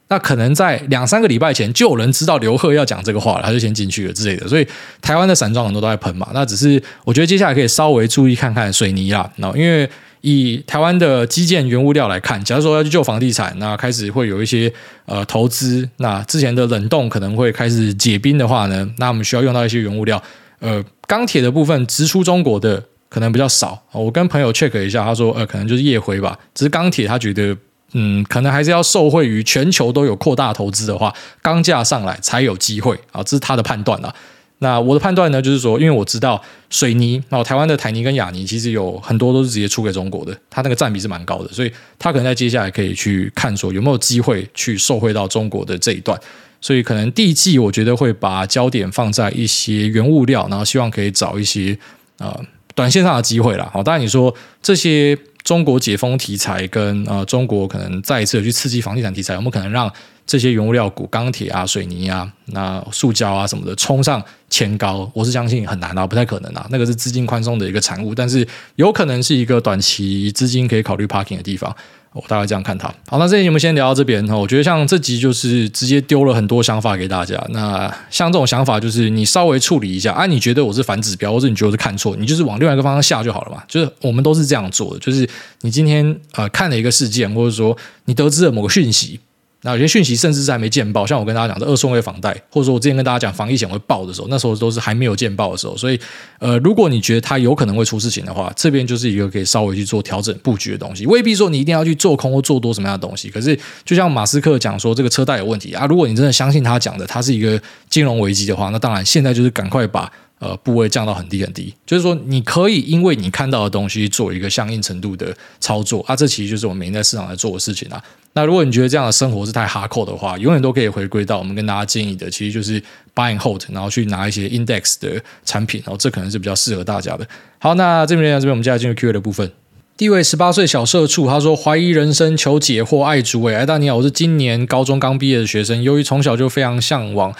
[0.09, 4.49] 那可能在两三个礼拜前就有人知道刘鹤要讲这个话了，他就先进去了之类的。
[4.49, 4.67] 所以
[5.01, 9.89] 台湾的散装很多都在喷嘛，那只是我觉得接下来可以稍微注意看看水泥啦，那因为。
[10.27, 14.73] 以台湾的基建原物料来看，假如说要去救房地产，那开始会有一些
[15.05, 15.87] 呃投资。
[15.99, 20.21] 那之前的冷冻可能会开始解冰的话呢，那我们需要用到一些原物料。
[20.61, 23.79] 呃，钢铁的部分直出中国的可能比较少。
[23.93, 26.39] 我跟朋友 check 一下，他说呃可能就是夜辉吧。
[26.55, 27.55] 只是钢铁他觉得
[27.93, 34.15] 嗯可能还是要受惠于全球都有扩大投资的话，钢价上来才有机会啊，这是他的判断啦。
[34.65, 46.19] 那我的判断呢，就是说，因为我知道水泥，然后台湾的台泥跟亚泥其实有很多都是直接出给中国的，它那个占比是蛮高的，所以它可能在接下来可以去看说有没有机会去受惠到中国的这一段，
[46.63, 51.79] 所以可能第一季我觉得会把焦点放在一些原物料，然后希望可以找一些
[52.19, 52.35] 呃
[52.75, 53.71] 短线上的机会啦。
[53.71, 59.93] 好，当然你说这些中国解封题材跟呃中国可能再一次去刺激房地产题材，有没有可能让
[60.27, 66.67] 这些原物料股，钢铁啊、水泥啊、那塑胶啊什么的冲上前高，我是相信很难啊，不太可能啊。
[66.71, 71.75] 那个是资金宽松的一个产物，但是有可能是一个短期资金可以考虑 parking 的地方。
[72.15, 72.87] 我大概这样看它。
[73.09, 74.37] 好，那这期我们先聊到这边哈。
[74.37, 77.35] 我觉得像这集就是直接丢了很多想法给大家。
[77.51, 83.61] 那像这种想法，就是你稍微处理一下啊，你觉得我是反指标，或者你觉得是看错，你就是往另外一个方向下就好了嘛。
[83.67, 85.29] 就是我们都是这样做的，就是
[85.63, 89.19] 你今天呃看了一个事件，或者说你得知了某个讯息。
[89.65, 95.75] 那有些讯息甚至是还没见报，像我跟大家讲的二顺位房贷，或者说我之前跟大家讲防疫险会爆的时候，那时候都是还没有见报的时候。
[95.75, 95.99] 所以，
[96.39, 101.07] 呃，如果你觉得它有可能会出事情的话，这边就是一个可以稍微去做调整布局的东西。
[101.07, 103.31] 未必说你一定要去做空或做多什么样的东西。
[103.31, 110.13] 可是，就像马斯克讲说这个车贷有问题啊，如果你真的相信他讲的，它是一个金融危机的话，那当然现在就是赶快把
[110.45, 111.75] 呃部位降到很低很低。
[111.87, 118.03] 就是说，你可以因为你看到的东西做一个相应程度的操作啊，这其实就是我们每天在市场在做的事情啊。
[118.35, 122.81] 那如果你觉得这样的生活是太哈扣的话，永远都可以回归到我们跟大家建议的，其实就是
[123.15, 127.27] buy and hold，然后去拿一些 index 的产品，然后这可能是比较适合大家的。
[127.59, 129.51] 好，那这边这边，我们接下来进入 Q&A 的部分。
[129.97, 137.33] 第一位十八岁小社畜，他说怀疑人生求解惑爱主委，哎，大家好，我是今年高中刚毕业的学生，由于从小就非常向往。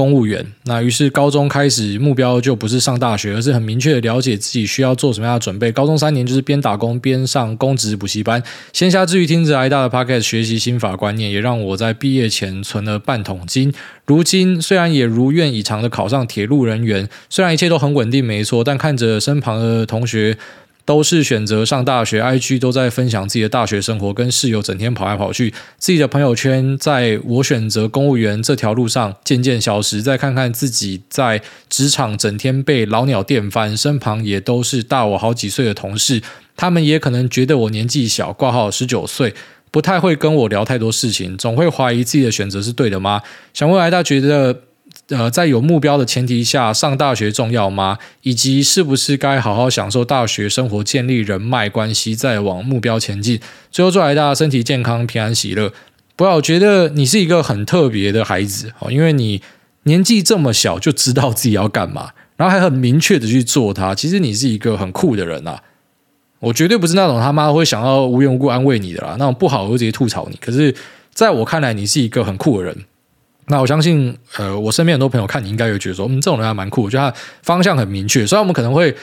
[0.00, 5.70] 公务员，那于是高中开始目标就不是上大学，而是很明确的了解自己需要做什么样的准备。
[5.70, 13.70] 高中三年就是边打工边上公职补习班，闲暇之余听着挨大的 podcast 学习心法观念，也让我在毕业前存了半桶金。
[14.06, 20.38] 如今虽然也如愿以偿的考上铁路人员，虽然一切都很稳定没错，但看着身旁的同学。
[20.84, 25.52] 都是选择上大学，IG 都在分享自己的大学生活，跟室友整天跑来跑去。
[25.78, 30.02] 自己的朋友圈，在我选择公务员这条路上渐渐消失。
[30.02, 36.20] 再看看自己在职场整天被老鸟电翻，身旁也都是大我好几岁的同事，
[36.56, 39.34] 他们也可能觉得我年纪小，挂号十九岁，
[39.70, 43.22] 不太会跟我聊太多事情，总会怀疑自己的选择是对的吗？
[43.54, 44.62] 想问来大觉得。
[45.10, 47.98] 呃，在有目标的前提下，上大学重要吗？
[48.22, 53.40] 以及是不是该好好享受大学生活，建立人脉关系，再往目标前进？
[53.70, 55.72] 最后祝大家身体健康、平安喜乐。
[56.14, 59.42] 不要，觉得你是一个很特别的孩子哦，因为你
[59.84, 63.94] 年纪这么小就知道自己要干嘛，然后还很明确的去做它。
[63.94, 65.62] 其实你是一个很酷的人啊！
[66.38, 70.36] 我绝对不是那种他妈会想要无缘无故安慰你的啦，那种不好我会直接吐槽你。
[70.40, 70.74] 可是
[71.12, 72.76] 在我看来，你是一个很酷的人。
[73.50, 78.24] 那我相信，呃，我身边很多朋友看你应该会觉得说，嗯，这种人还蛮酷，我觉得他方向很明确。
[78.24, 78.94] 虽然我们可能会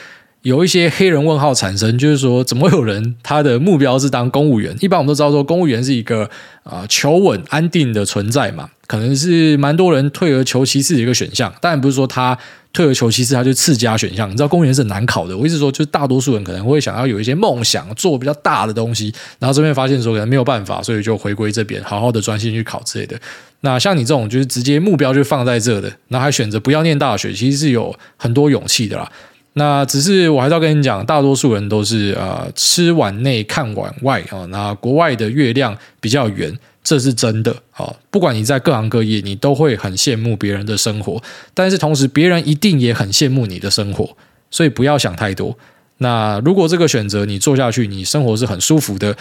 [0.42, 4.74] 有一些黑人问号产生，就是说，怎么会有人他的目标是当公务员？
[4.80, 6.30] 一般我们都知道说，公务员是一个
[6.62, 11.52] 啊、求稳安定的存在嘛，可能是蛮多人退而求其次的一个选项。
[11.60, 12.38] 当然不是说他
[12.72, 14.30] 退而求其次，他就次佳选项。
[14.30, 23.18] 你知道公务员是很难考的，我一直说，就是大多数人可能会想要有一些梦想，做比较大的东西，然后这边发现说可能没有办法，所以就回归这边，好好的专心去考之类的。
[23.62, 29.10] 那像你这种就是直接目标就放在这的，然后还选择不要念大学，其实是有很多勇气的啦。
[29.58, 34.46] 那只是我还是要跟你讲，大多数人都是呃吃碗内看碗外啊。
[34.46, 37.94] 那国外的月亮比较圆，这是真的啊。
[38.10, 44.16] 不管你在各行各业，你都会很羡慕别人的生活，但是同时别人一定也很羡慕你的生活。
[44.50, 45.58] 所以不要想太多。
[45.98, 49.14] 那如果这个选择你做下去，你生活是很舒服的，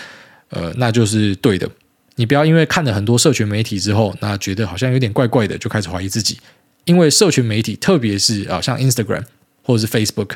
[0.51, 1.67] 呃，那就是对的。
[2.15, 6.37] 你不要因为看了很多社群媒体之后，那觉得好像有点怪怪的，就开始怀疑自己。
[6.85, 9.23] 因为社群媒体，特别是啊，像 Instagram
[9.67, 10.31] 或者是 Facebook，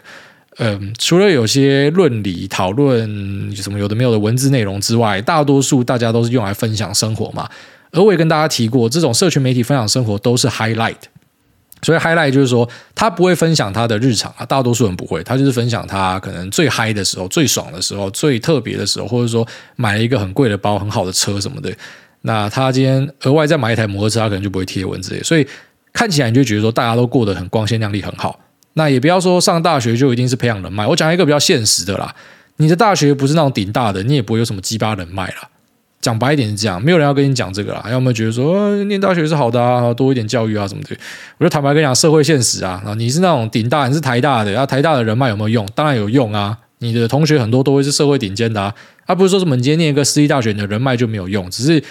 [0.58, 7.50] 嗯、除了有些论理讨论什么有的没有的文字内容之外，大多数大家都是用来分享生活嘛。
[7.94, 10.98] 而我也跟大家提过，这种社群媒体分享生活都是 highlight。
[11.82, 21.74] 所以 highlight 就是说，他不会分享他的日常啊，大多数人不会，他就是分享他可能最嗨的时候、最爽的时候、最特别的时候，或者说买了一个很贵的包、很好的车什么的。
[22.22, 25.20] 那他今天额外再买一台摩托车，他可能就不会贴文字。
[25.24, 25.48] 所以
[25.92, 28.40] 看起来你就觉得说，大家都过得很光鲜亮丽、很好。
[28.74, 30.86] 那也不要说上大学就一定是培养人脉。
[30.88, 32.14] 我讲一个比较现实的啦，
[32.58, 35.50] 你的大学不是那种顶大的，你也不会有什么鸡巴人脉啦。
[36.00, 37.86] 讲白一点是这样，没有人要跟你讲这个啦。
[37.92, 40.98] 要么觉得说，念大学是好的啊，多一点教育啊什么的。
[41.38, 45.68] 我就坦白跟你讲，社会现实啊，你是那种顶大，你是台大的，然后台大的人脉有没有用？
[45.76, 46.58] 当然有用啊。
[46.80, 48.74] 你的同学很多都会是社会顶尖的啊，
[49.06, 51.48] 而不是说什么你今天念一个私立大学，你的人脉就没有用。
[51.52, 51.84] 只是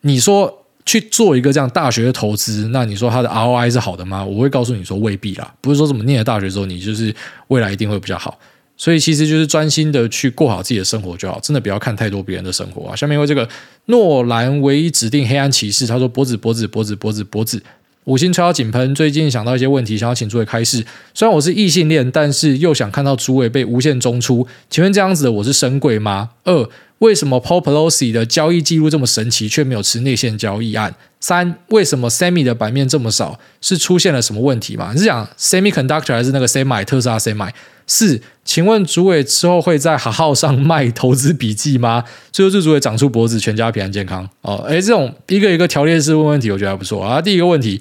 [0.00, 4.24] 你说去做一个这样大学的投资，那你说它的 ROI 是好的吗？
[4.24, 5.54] 我会告诉你说未必啦。
[5.60, 7.14] 不是说什么念了大学之后，你就是
[7.48, 8.38] 未来一定会比较好。
[8.76, 12.96] 所以其实就是专心的去过好自己的生活就好，真的不要看太多别人的生活啊。
[12.96, 13.48] 下面为这个
[13.86, 17.62] 诺兰唯一指定黑暗骑士，他说脖子脖子脖子脖子脖子，
[18.04, 18.92] 五星吹到井喷。
[18.92, 20.84] 最近想到一些问题，想要请诸位开示。
[21.14, 24.44] 虽然我是异性恋，但是又想看到诸位被无限中出。
[24.68, 26.30] 请问这样子的我是深柜吗？
[26.42, 26.68] 二，
[27.02, 30.94] 为什么 Paul Pelosi 的交易记录这么神奇，却没有吃内线交易案？
[31.18, 33.40] 三，为什么 Semi 的版面这么少？
[33.60, 34.92] 是出现了什么问题吗？
[34.92, 37.50] 你是讲 Semiconductor 还是那个 Semi 特斯拉 Semi？
[37.88, 42.04] 四，请问主委之后会在好号上卖投资笔记吗？
[42.30, 44.64] 最后祝主委长出脖子，全家平安健康哦。
[44.68, 47.20] 诶，这种一个一个条列式问问题，我觉得还不错啊。
[47.20, 47.80] 第一个问题，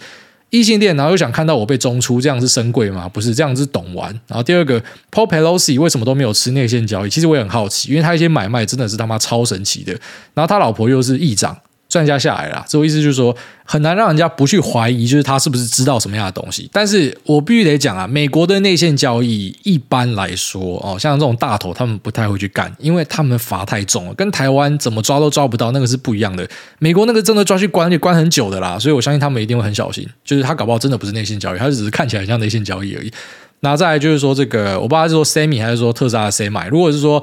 [0.52, 3.10] 异性恋，然后又想看到我被中出，这样是深柜吗？
[3.10, 4.12] 不是，这样是懂玩。
[4.28, 4.80] 然后第二个
[5.12, 7.10] ，Paul Pelosi 为什么都没有吃内线交易？
[7.10, 9.92] 其实我也很好奇，因为他一些买卖真的是他妈超神奇的。
[10.34, 11.58] 然后他老婆又是议长。
[11.92, 13.36] 专家下来了，这我意思就是说
[13.66, 16.70] 很难让人家不去怀疑，就是他是不是知道什么样的东西。
[16.72, 26.48] 但是我必须得讲啊，美国的内线交易一般来说哦，像这种大头他们不太会去干，因为他们罚太重了，跟台湾怎么抓都抓不到，那个是不一样的。
[26.80, 30.08] 美国那个真的抓去关，就关很久的啦，所以我相信他们一定会很小心。
[30.24, 33.12] 就是他搞不好真的不是内线交易，他只是看起来像内线交易而已。
[33.60, 37.22] 那再来就是说这个，我不知道是说 Sammy 还是说特斯拉的 Semi，如果是说。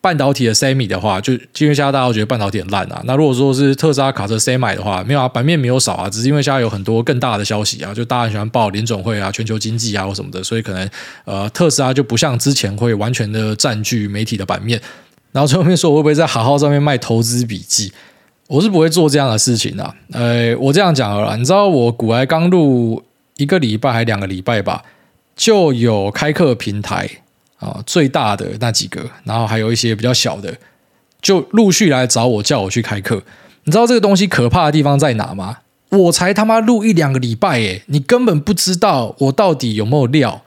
[0.00, 3.02] 半导体的 Semi 的话，就因为现在大家都觉得半导体很烂啊。
[3.04, 10.88] 那如果说是特斯拉卡车 Semi 的话，没有啊，版面没有少啊，只是因为现在有很多更大的消息啊，就大家喜欢报联总会啊、全球经济啊或什么的，所以可能
[11.26, 14.80] 呃特斯拉就不像之前会完全的占据媒体的版面。
[15.32, 17.92] 然后最后面说我会不会在好好上面卖投资笔记？
[18.48, 19.94] 我是不会做这样的事情的啊。
[20.12, 23.02] 呃，我这样讲了，你知道我股癌刚入
[23.36, 24.82] 一个礼拜还两个礼拜吧，
[25.36, 27.08] 就有开课平台。
[27.60, 30.52] 啊，最大的那几个，然后还有一些比较小的，
[31.22, 33.22] 就陆续来找我，叫我去开课。
[33.64, 35.58] 你知道这个东西可怕的地方在哪吗？
[35.90, 40.42] 我才他妈录一两个礼拜，诶，你根本不知道我到底有没有料，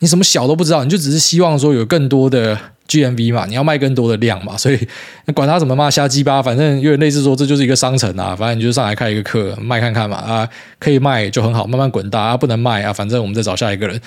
[0.00, 2.58] 你什么小都不知道，你就只是希望说有更多的
[2.88, 4.78] GMV 嘛，你要卖更多的量嘛，所以
[5.26, 10.48] 你 管他怎么骂瞎鸡巴，反正有点类似说这就是一个商城啊，反正你就上来开一个课卖看看嘛，啊，
[10.78, 14.00] 可以卖就很好，慢慢滚大啊，不能卖啊，反正我们再找下一个人。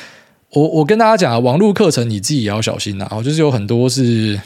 [0.53, 3.07] 我我跟大家讲，网络课程你自己也要小心呐。
[3.09, 4.37] 哦，就是有很多是，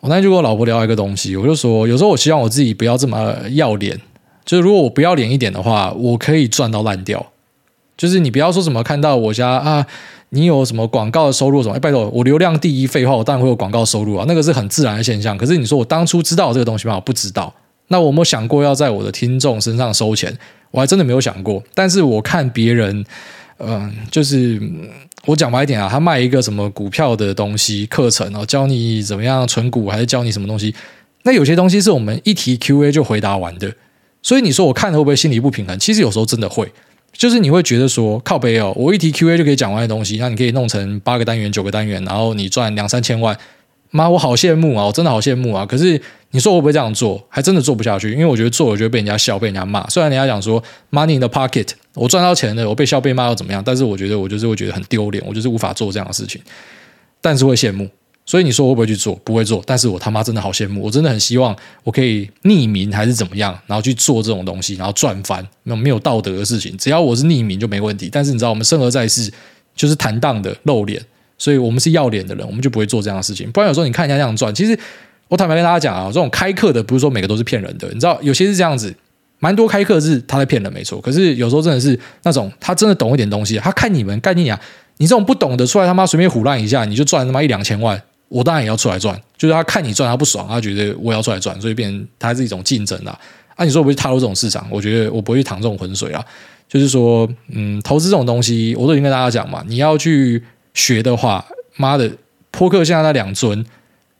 [0.00, 4.00] 我那天就跟我老婆聊一个东西，我就说，有时候我希望我自己不要这么要脸。
[4.46, 7.26] 就是如果我不要脸一点的话，我可以赚到烂掉。
[7.98, 9.86] 就是你不要说什么看到我家啊，
[10.30, 11.74] 你有什么广告的收入什么？
[11.74, 15.36] 哎，拜托，我流量第一，废话，我当然会有广告收入啊，那个是很自然的现象。
[15.36, 16.94] 可是你说我当初知道这个东西吗？
[16.94, 17.52] 我不知道。
[17.88, 20.34] 那我有没有想过要在我的听众身上收钱？
[20.70, 21.62] 我还真的没有想过。
[21.74, 23.04] 但是我看别人。
[23.58, 24.60] 嗯，就是
[25.24, 30.74] 我讲白一点啊，他卖一个什么股票的东西课程哦，教你怎么样存股，还是教你什么东西？
[31.22, 33.72] 那有些东西是我们一提 Q&A 就回答完的，
[34.22, 35.78] 所以你说我看了会不会心里不平衡？
[35.78, 36.70] 其实有时候真的会，
[37.12, 43.36] 就是你会觉得说靠北哦，我一提 Q&A 就可以讲完的东西，那你可以弄成八个单元、九个单元，然后你赚两三千万。
[43.90, 44.84] 妈，我好羡慕啊！
[44.84, 45.64] 我真的好羡慕啊！
[45.64, 45.98] 可是
[46.32, 47.24] 你说我会不会这样做？
[47.28, 49.88] 还真的做不下去，因为我觉得做，我觉得被人家笑，被人家骂。
[49.88, 53.62] 虽然人家讲说 “money in the pocket”，我赚到钱了，我被笑被骂又怎么样？
[53.64, 56.40] 但是我觉得我就是会觉得很丢脸，我就是无法做这样的事情。
[57.20, 57.88] 但是会羡慕，
[58.24, 59.14] 所以你说我会不会去做？
[59.24, 59.62] 不会做。
[59.66, 66.76] 但是我他妈真的好羡慕，我真的很希望我可以匿名还是怎么样，然后去做这种东西，然后赚翻那没有道德的事情。
[66.76, 68.08] 只要我是匿名就没问题。
[68.12, 69.32] 但是你知道，我们生而在世
[69.74, 71.02] 就是坦荡的露脸。
[71.38, 73.50] 所以我们是要脸的人，我们就不会做这样的事情。
[73.52, 74.78] 不然有时候你看人家这样赚，其实
[75.28, 78.94] 我坦白跟大家讲啊，这种开课的不是说每个都是骗人的，你知道有些是这样子，
[79.38, 81.00] 蛮多开课是他在骗人没错。
[81.00, 84.60] 可是有时候真的是那种他真的懂一点东西，他看你们概念啊，
[84.98, 89.20] 你这种不懂得出来他妈随便唬烂一下，你就赚他妈一两千万，我当然也要出来赚。
[89.36, 93.18] 就是他看你赚，他不爽，他觉得我要出来赚，所以变成他是一种竞争啊。
[93.54, 96.24] 啊，你说我不会踏入这种市场，我觉得我不会去淌这种浑水啊。
[96.68, 100.42] 就是说，嗯，投资这种东西，我都已经跟大家讲嘛，你要去
[100.74, 101.44] 学的话，
[101.76, 102.10] 妈的，
[102.50, 103.64] 波克现在那两尊，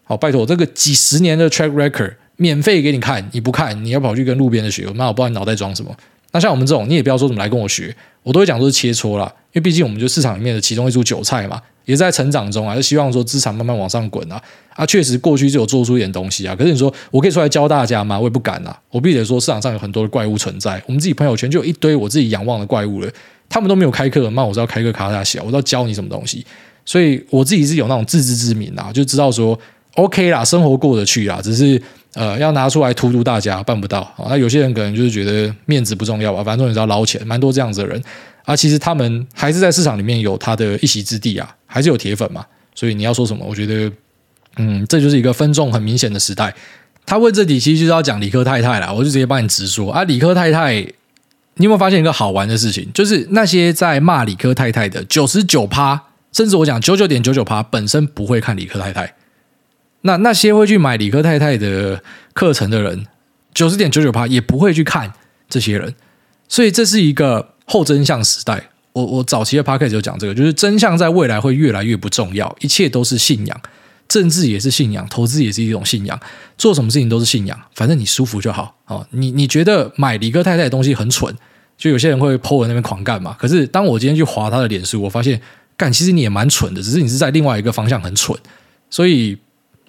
[0.05, 5.95] 好，拜托，这个几十年的 track record 免费给你看，你不看，你要跑去跟路边的学，妈，我不知道你脑袋装什么。
[6.33, 14.43] 那像我们这种，你也不要说怎么来跟我学，我都会讲说是切磋啦，因为毕竟我们就市场里面的其中一株韭菜嘛，也在成长中啊，就希望说资产慢慢往上滚啊。
[14.75, 18.19] 啊，确实过去就有做出一点东西啊，可是你说我可以出来教大家吗？
[18.19, 18.79] 我也不敢啊。
[18.91, 23.11] 我必须得说，市场上有很多的怪物存在，我们自己朋友圈就有一堆我自己仰望的怪物了，
[23.49, 26.45] 他们都没有开课，那我知道开课卡大小，我知道教你什么东西，
[26.85, 29.59] 所以我自己是有那种自知之明啊，就知道说
[29.95, 31.81] OK 啦，生活过得去啦，只是。
[32.17, 34.25] 呃，要拿出来荼毒大家，办不到啊。
[34.31, 38.03] 那有些人可能就是觉得面子不重要吧，反正你知道捞钱，蛮多这样子的人
[38.47, 38.57] 啊。
[38.57, 42.43] 其实他们还是在市场里面有他的一席之地啊，还是有铁粉嘛。
[42.75, 43.93] 所以你要说什么，我觉得，
[44.57, 46.55] 嗯，这就是一个分众很明显的时代。
[47.05, 50.03] 他问这题其实就是要讲理科太太啦，我就直接帮你直说啊。
[50.05, 50.75] 理科太太，
[51.57, 52.91] 你有没有发现一个好玩的事情？
[52.95, 56.03] 就是那些在骂理科太太的九十九趴，
[56.33, 59.13] 甚至我讲九九点九九趴，本身不会看理科太太。
[60.07, 62.03] 那那些会去买理科太太的
[62.33, 63.07] 课程的人，
[63.53, 65.13] 九十点九九趴也不会去看
[65.51, 65.95] 这些人，
[66.49, 68.71] 所以这是一个后真相时代。
[68.93, 73.61] 我我早期的 podcast 就讲这个，就是真相在未来会越来越不重要，一切都是信仰，
[74.09, 76.19] 政治也是信仰，投资也是一种信仰，
[76.57, 79.07] 做什么事情都是信仰，反正你舒服就好哦。
[79.11, 81.31] 你你觉得买理科太太的东西很蠢，
[81.77, 83.37] 就有些人会 po 在那边狂干嘛？
[83.39, 85.39] 可是当我今天去滑他的脸书，我发现
[85.77, 88.39] 干其实你也蛮蠢的，只是你是在另外一个方向很蠢，
[88.89, 89.37] 所以。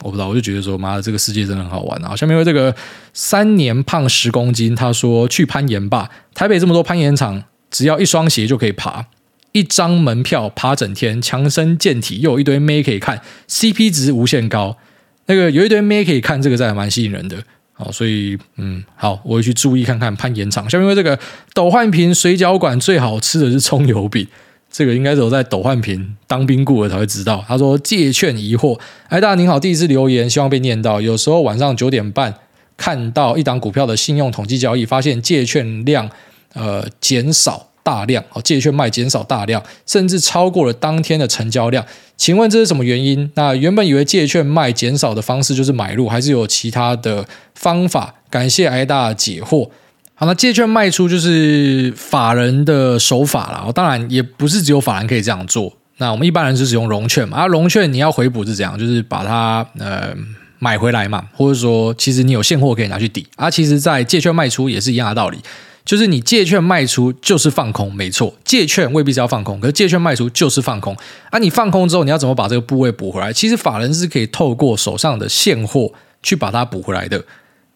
[0.03, 2.15] 我不知道，我就觉得说，妈的，这个世界真的很好玩啊！
[2.15, 2.73] 下面为这个
[3.13, 9.07] 三年胖十公斤，他说去攀岩吧，台北这么多攀岩场，只要一双鞋就可以爬，
[9.53, 14.77] 一张门票爬整天，强身健体，又有一堆妹可以看，CP 值无限高。
[15.25, 17.35] 那个有一堆妹可以看，这个真的蛮吸引人的。
[17.73, 20.69] 好，所以嗯，好，我会去注意看看攀岩场。
[20.69, 21.17] 下面为这个
[21.53, 24.27] 斗焕坪水饺馆最好吃的是葱油饼。
[24.78, 27.43] 这个应该是我在斗焕坪当兵过了才会知道。
[27.47, 31.01] 他说借券疑惑，哎，大家您好，第一次留言，希望被念到。
[31.01, 32.32] 有时候晚上九点半
[32.78, 36.07] 看到一档股票的信用统计交易，发现借券量
[36.53, 41.84] 呃减少大量，哦，借券卖减少大量，甚至超过了当天的成交量。
[42.15, 43.32] 请问这是什么原因？
[43.34, 47.25] 那原本以为借券卖减少的方式就是买入，还是有其他的
[47.55, 48.13] 方法？
[48.30, 49.71] 感谢挨大解惑。
[50.20, 53.72] 好，那借券卖出就是法人的手法啦。
[53.72, 55.72] 当然，也不是只有法人可以这样做。
[55.97, 57.38] 那我们一般人是使用融券嘛？
[57.38, 58.76] 啊，融券你要回补是怎样？
[58.80, 60.15] 就是把它呃
[60.57, 63.28] 买回来嘛，或者说其实你有现货可以拿去抵。
[63.36, 65.38] 啊，其实，在借券卖出也是一样的道理，
[65.86, 68.36] 就是你借券卖出就是放空，没错。
[68.43, 70.97] 借券未必是要放空，可是借券卖出就是放空。
[71.30, 73.32] 啊，你放空之后，你要怎么把这个部位补回来？
[73.32, 75.91] 其实法人是可以透过手上的现货
[76.24, 77.24] 去把它补回来的。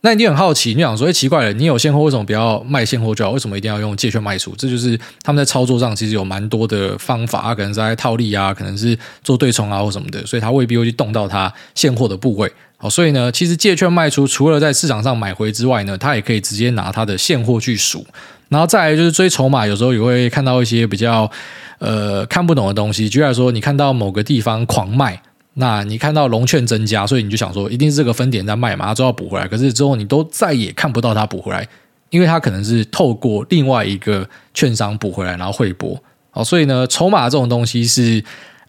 [0.04, 3.30] 那你很好奇，你想说，哎，奇怪了，你有现货，为什么不要卖现货就好？
[3.32, 4.52] 为什么一定要用借券卖出？
[4.58, 12.52] 这就是他们在操作上其实有蛮多的方法，可能是在套利啊，可能是做对冲啊或什么的，所以他未必会去动到他现货的部位。
[12.78, 18.04] 好，所以呢，其实借券卖出，除了在市场上买回之外呢，他也可以直接拿他的现货去数，
[18.50, 21.30] 然后再来就是追筹码，有时候也会看到一些比较
[21.78, 25.22] 呃看不懂的东西，举例来说，你看到某个地方狂卖。
[25.54, 29.48] 那你看到融券增加，所以你就想说，一定是这个分点在卖嘛，它就要补回来。
[29.48, 31.68] 可是之后你都再也看不到它补回来，
[32.10, 36.02] 因为它可能是透过另外一个券商补回来，然后汇拨。
[36.30, 38.24] 好，所以呢，筹码这种东西是。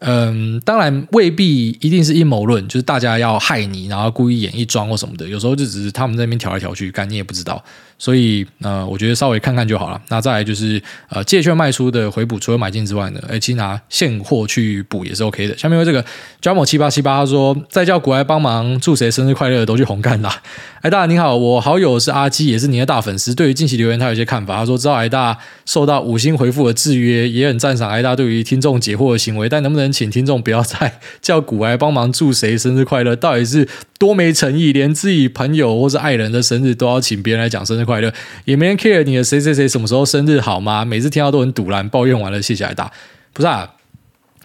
[0.04, 5.24] 嗯，当然未必一定是阴谋论，就是大家要害你，然后故意演一桩或什么的。
[5.28, 7.62] 有时候就只是他们在那边调来调去，干你也不知道。
[8.02, 10.02] 所以呃，我觉得稍微看看就好了。
[10.08, 15.56] 那再来就是呃，借券卖出的回补，除了买进之外呢，哎，其实拿现货去补也是 OK 的。
[15.56, 16.04] 下面为这个
[16.40, 20.42] JAMO 七八七八他说，再叫古埃帮忙祝谁生日快乐都去红干啦。
[20.80, 23.32] 哎，大家你好，我好友是阿基，也是您的大粉丝。
[23.32, 24.56] 对于近期留言，他有些看法。
[24.56, 29.92] 他说，知道艾大受到五星回复的制约，也很赞赏艾大对于听众解惑的行为，但能不能？
[29.92, 38.10] 请听众不要再叫古埃帮忙祝谁生日快乐，到底是多没诚意，连自己朋友或是爱人的生日都要请别人来讲生日快乐，快乐
[38.46, 40.82] 也没人 care 你的谁谁谁什么时候生日好吗？
[40.82, 42.90] 每次听到都很堵烂，抱怨完了，谢谢挨打，
[43.34, 43.70] 不是啊。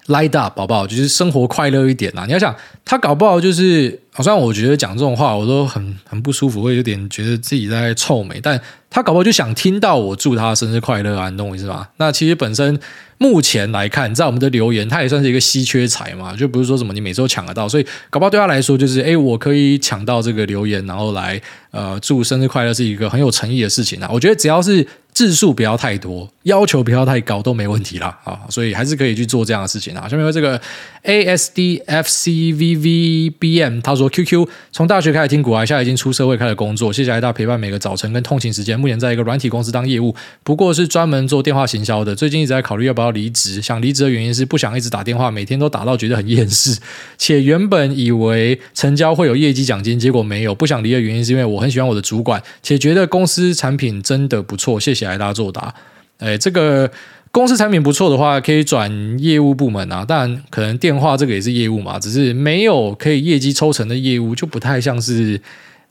[0.08, 2.26] Light up，宝宝，就是生活快乐一点啊。
[2.26, 8.40] 你要想，他搞不好就是，好像我觉得讲这种话，我都很很不舒服，会有点觉得自己在臭美。
[8.42, 8.58] 但
[8.90, 11.88] 他搞不好就想听到我祝他生日快乐啊，你懂我意思吗？
[11.98, 12.80] 那其实本身
[13.18, 24.10] 目前来看，在我们的留言，他也算是一个稀缺财嘛，就不是说什么你每周抢得到，所以搞不好对他来说，就是哎，我可以抢到这个留言，然后来呃祝生日快乐，是一个很有诚意的事情啊。
[24.12, 24.88] 我觉得只要是。
[25.18, 30.08] 字数不要太多，要求不要太高都没问题啦啊，所以还是可以去做这样的事情啊。
[30.08, 30.62] 下面这个
[31.02, 38.80] A S D F C V V B M，他说 Q Q 从大学开始听股癌，现在已经出社会开始工作，谢谢癌大陪伴每个早晨跟通勤时间。
[38.80, 42.14] 目前在一个软体公司当业务，不过是专门做电话行销的。
[42.14, 46.78] 最近一直在考虑要不要离职，想离职的原因是不想一直打电话，每天都打到觉得很厌世，
[47.18, 50.54] 且原本以为成交会有业绩奖金，结果没有。
[50.54, 54.80] 不想离的原因是因为我很喜欢我的主管，且觉得公司产品真的不错。
[54.80, 55.07] 谢谢。
[55.08, 55.74] 来大家作答，
[56.20, 56.90] 哎，这个
[57.32, 60.04] 公司产品不错的话，可以转业务部门啊。
[60.08, 65.40] 但，可能电话这个也是业务嘛，只是没有可以业绩抽成的业务，就不太像是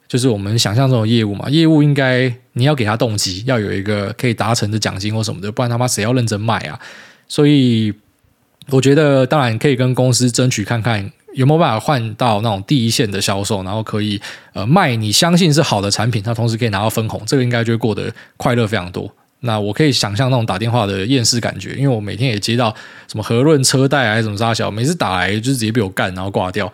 [0.08, 1.48] 就是我们想象中的业务嘛。
[1.48, 6.78] 业务应该你要给他动机，要有一个可以达成的奖金或什么的，不然他妈谁要认真卖啊？
[7.28, 7.92] 所以
[8.70, 14.18] 我觉得，当然可以跟公司争取看看有没有办法换到那种第一线的销售，然后可以
[14.54, 19.10] 呃卖你相信是好的产品，他同时可以拿到分红，这个应该就会过得快乐非常多。
[19.40, 22.74] 那我可以想象那种打电话的厌世感觉，因为我每天也接到
[23.06, 26.72] 什么和润车贷还是什么杀小，每次打来就是直接被我干，然后挂掉。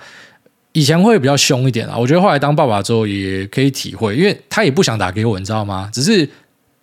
[0.70, 5.90] 以前会比较凶一点啊，我觉得后来当爸爸之后也可以体会，因为他也不想打给我，你知道吗？
[5.92, 6.26] 只是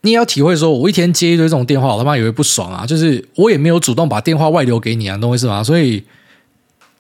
[0.02, 2.86] 你也要体会说，我一天接一堆这种电话，我他妈也会不爽啊。
[2.86, 5.64] 就是我也没有主动把电话外流给你啊，懂我意思吗？
[5.64, 6.04] 所以。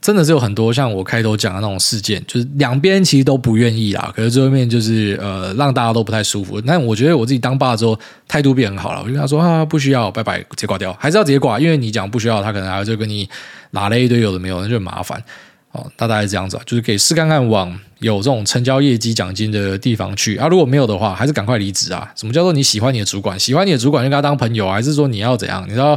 [0.01, 6.59] 真的是有很多像我开头讲的那种事件，就是两边其实都不愿意啦，可是最后面就是呃让大家都不太舒服。
[6.61, 13.27] 但我觉得我自己当爸之后态度变很好了，我就跟他说啊不需要，拜拜，直接挂掉，还是要直接挂，因为你讲不需要，他可能还会跟你
[13.71, 15.21] 拉了一堆有的没有，那就很麻烦
[15.73, 15.85] 哦。
[15.97, 20.47] 大概是这样子啊，就是可以试看看往有这种成交业绩奖金的地方去啊。
[20.47, 22.09] 如果没有的话，还是赶快离职啊。
[22.15, 23.37] 什么叫做你喜欢你的主管？
[23.37, 25.65] 喜欢你的主管就跟他当朋友，还是说你要怎样？
[25.67, 25.93] 你知道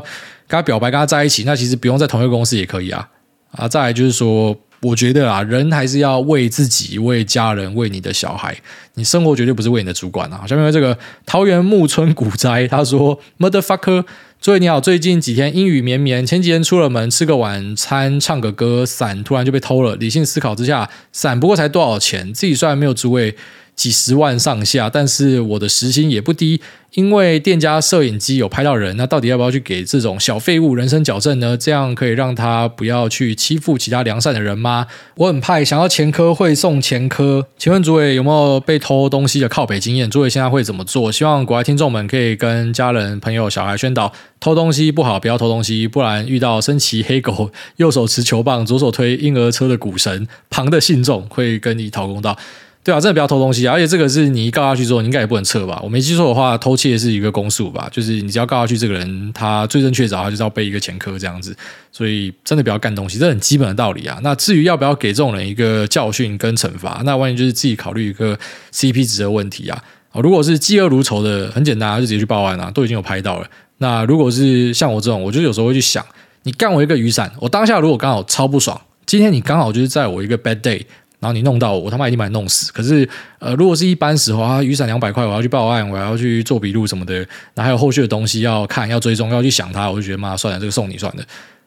[0.49, 3.09] 跟他表白跟他在一起，那其实不用在同一个公司也可以啊。
[3.53, 8.57] 啊，再来就是说，我觉得啊，人还是要为自己、为家人、为你的小孩，
[8.95, 10.45] 你生活绝对不是为你的主管啊。
[10.47, 14.05] 下面这个桃园木村古斋他说：“Motherfucker，
[14.41, 19.95] 诸位你好，最近几天阴雨绵绵，前几天出了门吃个晚餐、唱个歌，伞突然就被偷了。
[19.97, 22.33] 理性思考之下，伞不过才多少钱？
[22.33, 23.37] 自己虽然没有诸位。”
[23.75, 26.61] 几十万上下，但是我的时薪也不低，
[26.93, 31.57] 因为店家摄影机有拍到人，那到底要不要去给这种小废物人身矫正呢？
[31.57, 34.87] 这样可以让他不要去欺负其他良善的人吗？
[35.17, 40.09] 我很怕，想要前科会送前科，请问诸位有没有被偷东西的靠北经验？
[40.09, 41.11] 诸位现在会怎么做？
[41.11, 52.37] 希望国外听众们可以跟家人、朋友、小孩宣导：偷东西不好，不要偷东西，不然遇到身骑黑狗、右手持球棒、左手推婴儿车的股神旁的信众会跟你讨公道。
[52.85, 53.75] 对啊，真的不要偷东西啊！
[53.75, 55.81] 而且这个是你告下去之后，你应该也不能撤吧？
[55.85, 57.89] 我没记错的话，偷窃是一个公诉吧？
[57.93, 61.57] 就是你只要告下去，这个人他罪证确凿，他就是要背一个前科这样子。
[61.93, 64.19] 所以真的不要干东西，这很基本的道理啊。
[64.25, 68.37] 那至于要不要给这种人一个教训跟惩罚，那万一就是自己考虑一个
[68.73, 69.81] CP 值的问题啊。
[70.15, 73.47] 如果是嫉恶如仇的，很简单，就直接去报案啊，都已经有拍到了。
[73.79, 76.05] 那如果是像我这种，我就有时候会去想，
[76.43, 80.83] 你干我一个雨伞，我当下如果刚好超不爽，今天你刚好就是在我一个 bad day。
[81.23, 82.73] 然后你弄到我，我他妈一定把你弄死。
[82.73, 83.09] 可是，
[83.39, 91.23] 呃，如果是一般时候啊，雨伞两百块，我要去报案，我要去做笔录什么的，那还有后续的东西要看、要追踪、要去想它，我就觉得妈算了，这个送你算了。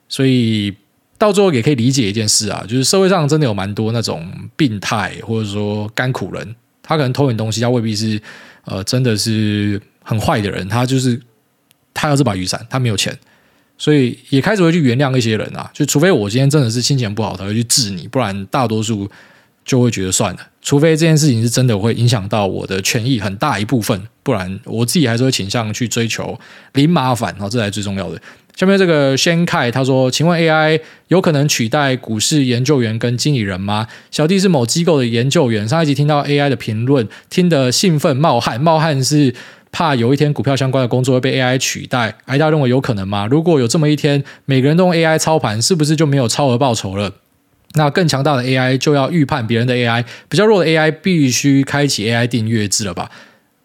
[0.09, 0.75] 所以
[1.17, 6.53] 到最后也可以理解一件事啊，就是社会上真的有蛮多那种病态或者说干苦人，
[6.83, 8.21] 他可能偷你东西，他未必是
[8.65, 11.17] 呃真的是很坏的人，他就是
[11.93, 13.17] 他要这把雨伞，他没有钱。
[13.77, 19.09] 所以也开始会去原谅一些人啊，就除非我今天真的是心情不好才会去治你，不然大多数。
[19.66, 26.39] 就会觉得算了，除非这件事情是真的会影响到我的权益很大一部分，不然我自己还是会倾向去追求
[26.74, 28.22] 零麻烦，然后这才是最重要的。
[28.55, 33.86] 下面这个轩凯他说：“请问 AI 有可能取代股市研究员跟经理人吗？
[34.11, 39.36] 小弟是某机构的研究员，上一集听到 AI 的评论，听得兴奋冒汗，冒汗是
[39.74, 42.16] 怕有一天股票相关的工作会被 AI 取代。
[42.28, 43.28] 癌大认为有可能吗？
[43.28, 47.11] 如果有这么一天，每个人都用 AI 操盘，是不是就没有超额报酬了？”
[47.76, 53.09] 那更强大的 AI 就要预判别人的 AI，比较弱的 AI 必须开启 AI 订阅制了吧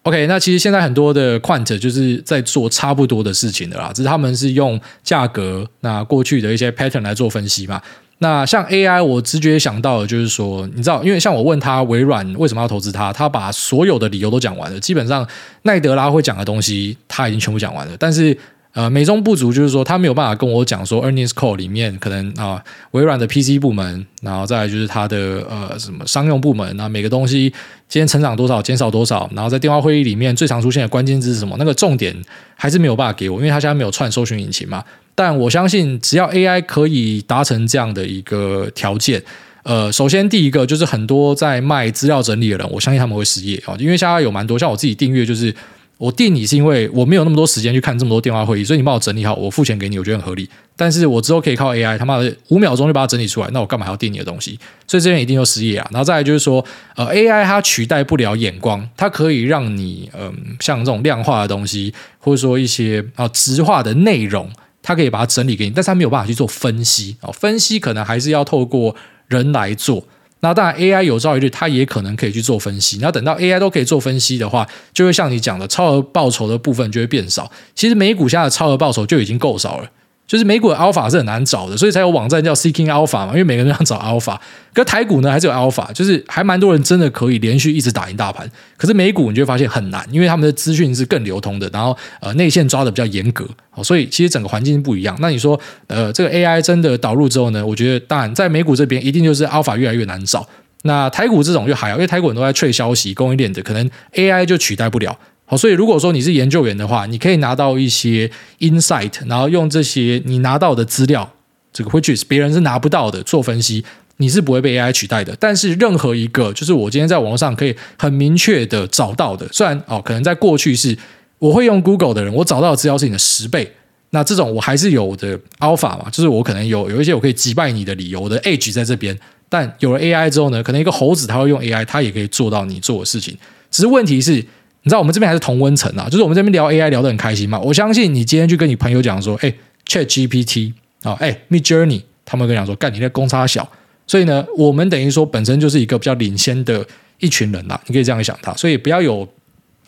[0.03, 7.81] ？OK，那其实现在很多的 Quant 就是在做差不多的事情的啦，只是他们是用价格那过去的一些 pattern 来做分析嘛。
[8.19, 15.27] 那像 AI，我直觉想到的就是说，你知道，因为像我问他微软为什么要投资他，他把所有的理由都讲完了，基本上
[15.63, 18.37] 奈德拉会讲的东西他已经全部讲完了，但是。
[18.73, 22.63] 呃，美中不足就是说，他没有办法跟我讲说，earnings call 里面可能啊、
[22.93, 27.53] 微软的 PC 部门，然后再来就是它的呃什么商用部门，那每个东西
[27.89, 31.57] 今天成长多少，减少多少，然后在电话会议里面最常出现的关键字是什么？
[31.59, 32.15] 那个重点
[32.55, 34.85] 还是没有办法给我，因为他现在没有串搜寻引擎嘛。
[35.17, 39.21] 但我相信，只要 AI 可以达成这样的一个条件，
[39.65, 45.53] 呃，首先第一个就是很多在卖资料整理的人，我相信他们会失业啊，因为现在有蛮多，像我自己订阅就是。
[46.01, 50.49] 我定你是因为我没有那么多时间去看这么多电话会议，所以你帮我整理好，我付钱给你，我觉得很合理。
[50.75, 54.59] 但是我之后可以靠 AI，他妈的五秒钟就把它整理出来，那我干嘛还要定你的东西？
[54.87, 55.87] 所以这边一定就失业啊。
[55.93, 56.65] 然后再来就是说，
[56.97, 67.31] 呃，AI 它取代不了眼光，它可以让你嗯、像这种量化的东西，或者说一些啊直化的内容，它可以把它整理给你，但是它没有办法去做分析啊。
[67.31, 68.97] 分析可能还是要透过
[69.29, 70.03] 人来做。
[70.41, 72.99] 那当然，AI 有朝一日它也可能可以去做分析。
[73.01, 77.51] 那等到 AI 都可以做分析的话，就会像你讲的，超额报酬的部分就会变少。
[77.75, 79.91] 其实美股下的超额报酬就已经够少了。
[80.31, 84.39] 就是美股的 alpha 是很难找的，所以才有网站叫 Seeking Alpha 嘛，因为每个人都想找 alpha。
[84.73, 88.49] 可台股呢，还是有 alpha，就是还蛮多人真的可以连续一直打赢大盘。
[88.77, 93.45] 可是美股你就会发现很难，因为他们的资讯是更流通的，然后呃内线抓的比较严格，
[93.83, 95.19] 所以其实整个环境不一样。
[95.21, 95.59] 那你说
[95.89, 100.49] 呃这个 AI 真的导入之后呢，我觉得当然在美股这边一定就是 alpha 越来越难找。
[100.85, 105.19] 那台股这种就还好，因为台股人都在吹消息，供应链的可能 AI 就取代不了。
[105.51, 108.31] 好，所以如果说你是研究员的话，你可以拿到一些
[108.61, 111.29] insight，然后用这些你拿到的资料，
[111.73, 113.85] 这个 which is 别人是拿不到的做分析，
[114.19, 115.37] 你是不会被 AI 取代的。
[115.41, 120.97] 但是任何一个就是我今天在网络上可以很明确的找到的，虽然哦，可能在过去是
[121.41, 123.73] 我会用 Google 的人，我找到的资料是你的十倍，
[124.11, 129.19] 那这种我还是有的 alpha 嘛，就是我可能有有一些我可以击败你的理由，我的 edge 在这边。
[129.49, 133.37] 但有了 AI 之后呢，可能一个猴子他会用 AI，他也可以做到你做的事情。
[133.69, 134.45] 只是问题是。
[134.83, 137.59] 你知道我们这边还是同温层啊，就是我们这边聊 AI 聊得很开心嘛。
[137.61, 139.53] 我相信你今天去跟你朋友讲说，哎
[139.87, 140.73] ，ChatGPT
[141.03, 143.69] 啊，哎，Midjourney，他们跟你讲说，干你那公差小。
[144.07, 146.83] 所以呢，我们等于说本身就是一个比较领先的
[147.19, 148.55] 一群人啦，你可以这样想他。
[148.55, 149.29] 所以不要有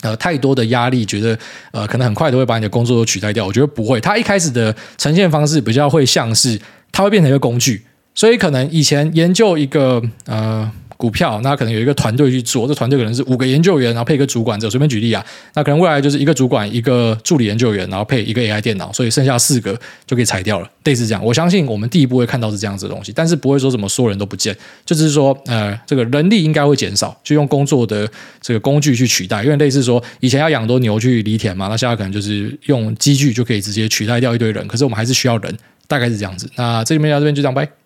[0.02, 1.38] 呃太多的压力，觉得
[1.70, 3.46] 呃可能很快都会把你的工作都取代掉。
[3.46, 6.60] 我觉得不会，它一开始的呈现方式比较会像是
[6.92, 7.82] 它会变成一个工具，
[8.14, 10.70] 所以可能以前研究一个呃。
[11.02, 15.24] 股票，那可能有一个团队去做，这团队可能是五个研究员，然后配一个主管，这随便举例啊。
[15.54, 19.76] 那可能未来就是一个主管，一个助理研究员，然后配一个 AI 电脑，所以剩下四个
[20.06, 20.70] 就可以裁掉了。
[20.84, 28.08] 类似这样，我相信我们第一步会看到是这样子的东西，但是不会说什么所有人都不见，就是说呃，这个人力应该会减少，就用工作的
[28.40, 35.52] 这个工具去取代，因为类似说以前要养多牛去犁田嘛，那现在可能就是用机具就可以直接取代掉一堆人，可是我们还是需要人，
[35.88, 36.48] 大概是这样子。
[36.54, 37.81] 那这里面到这边就这样拜。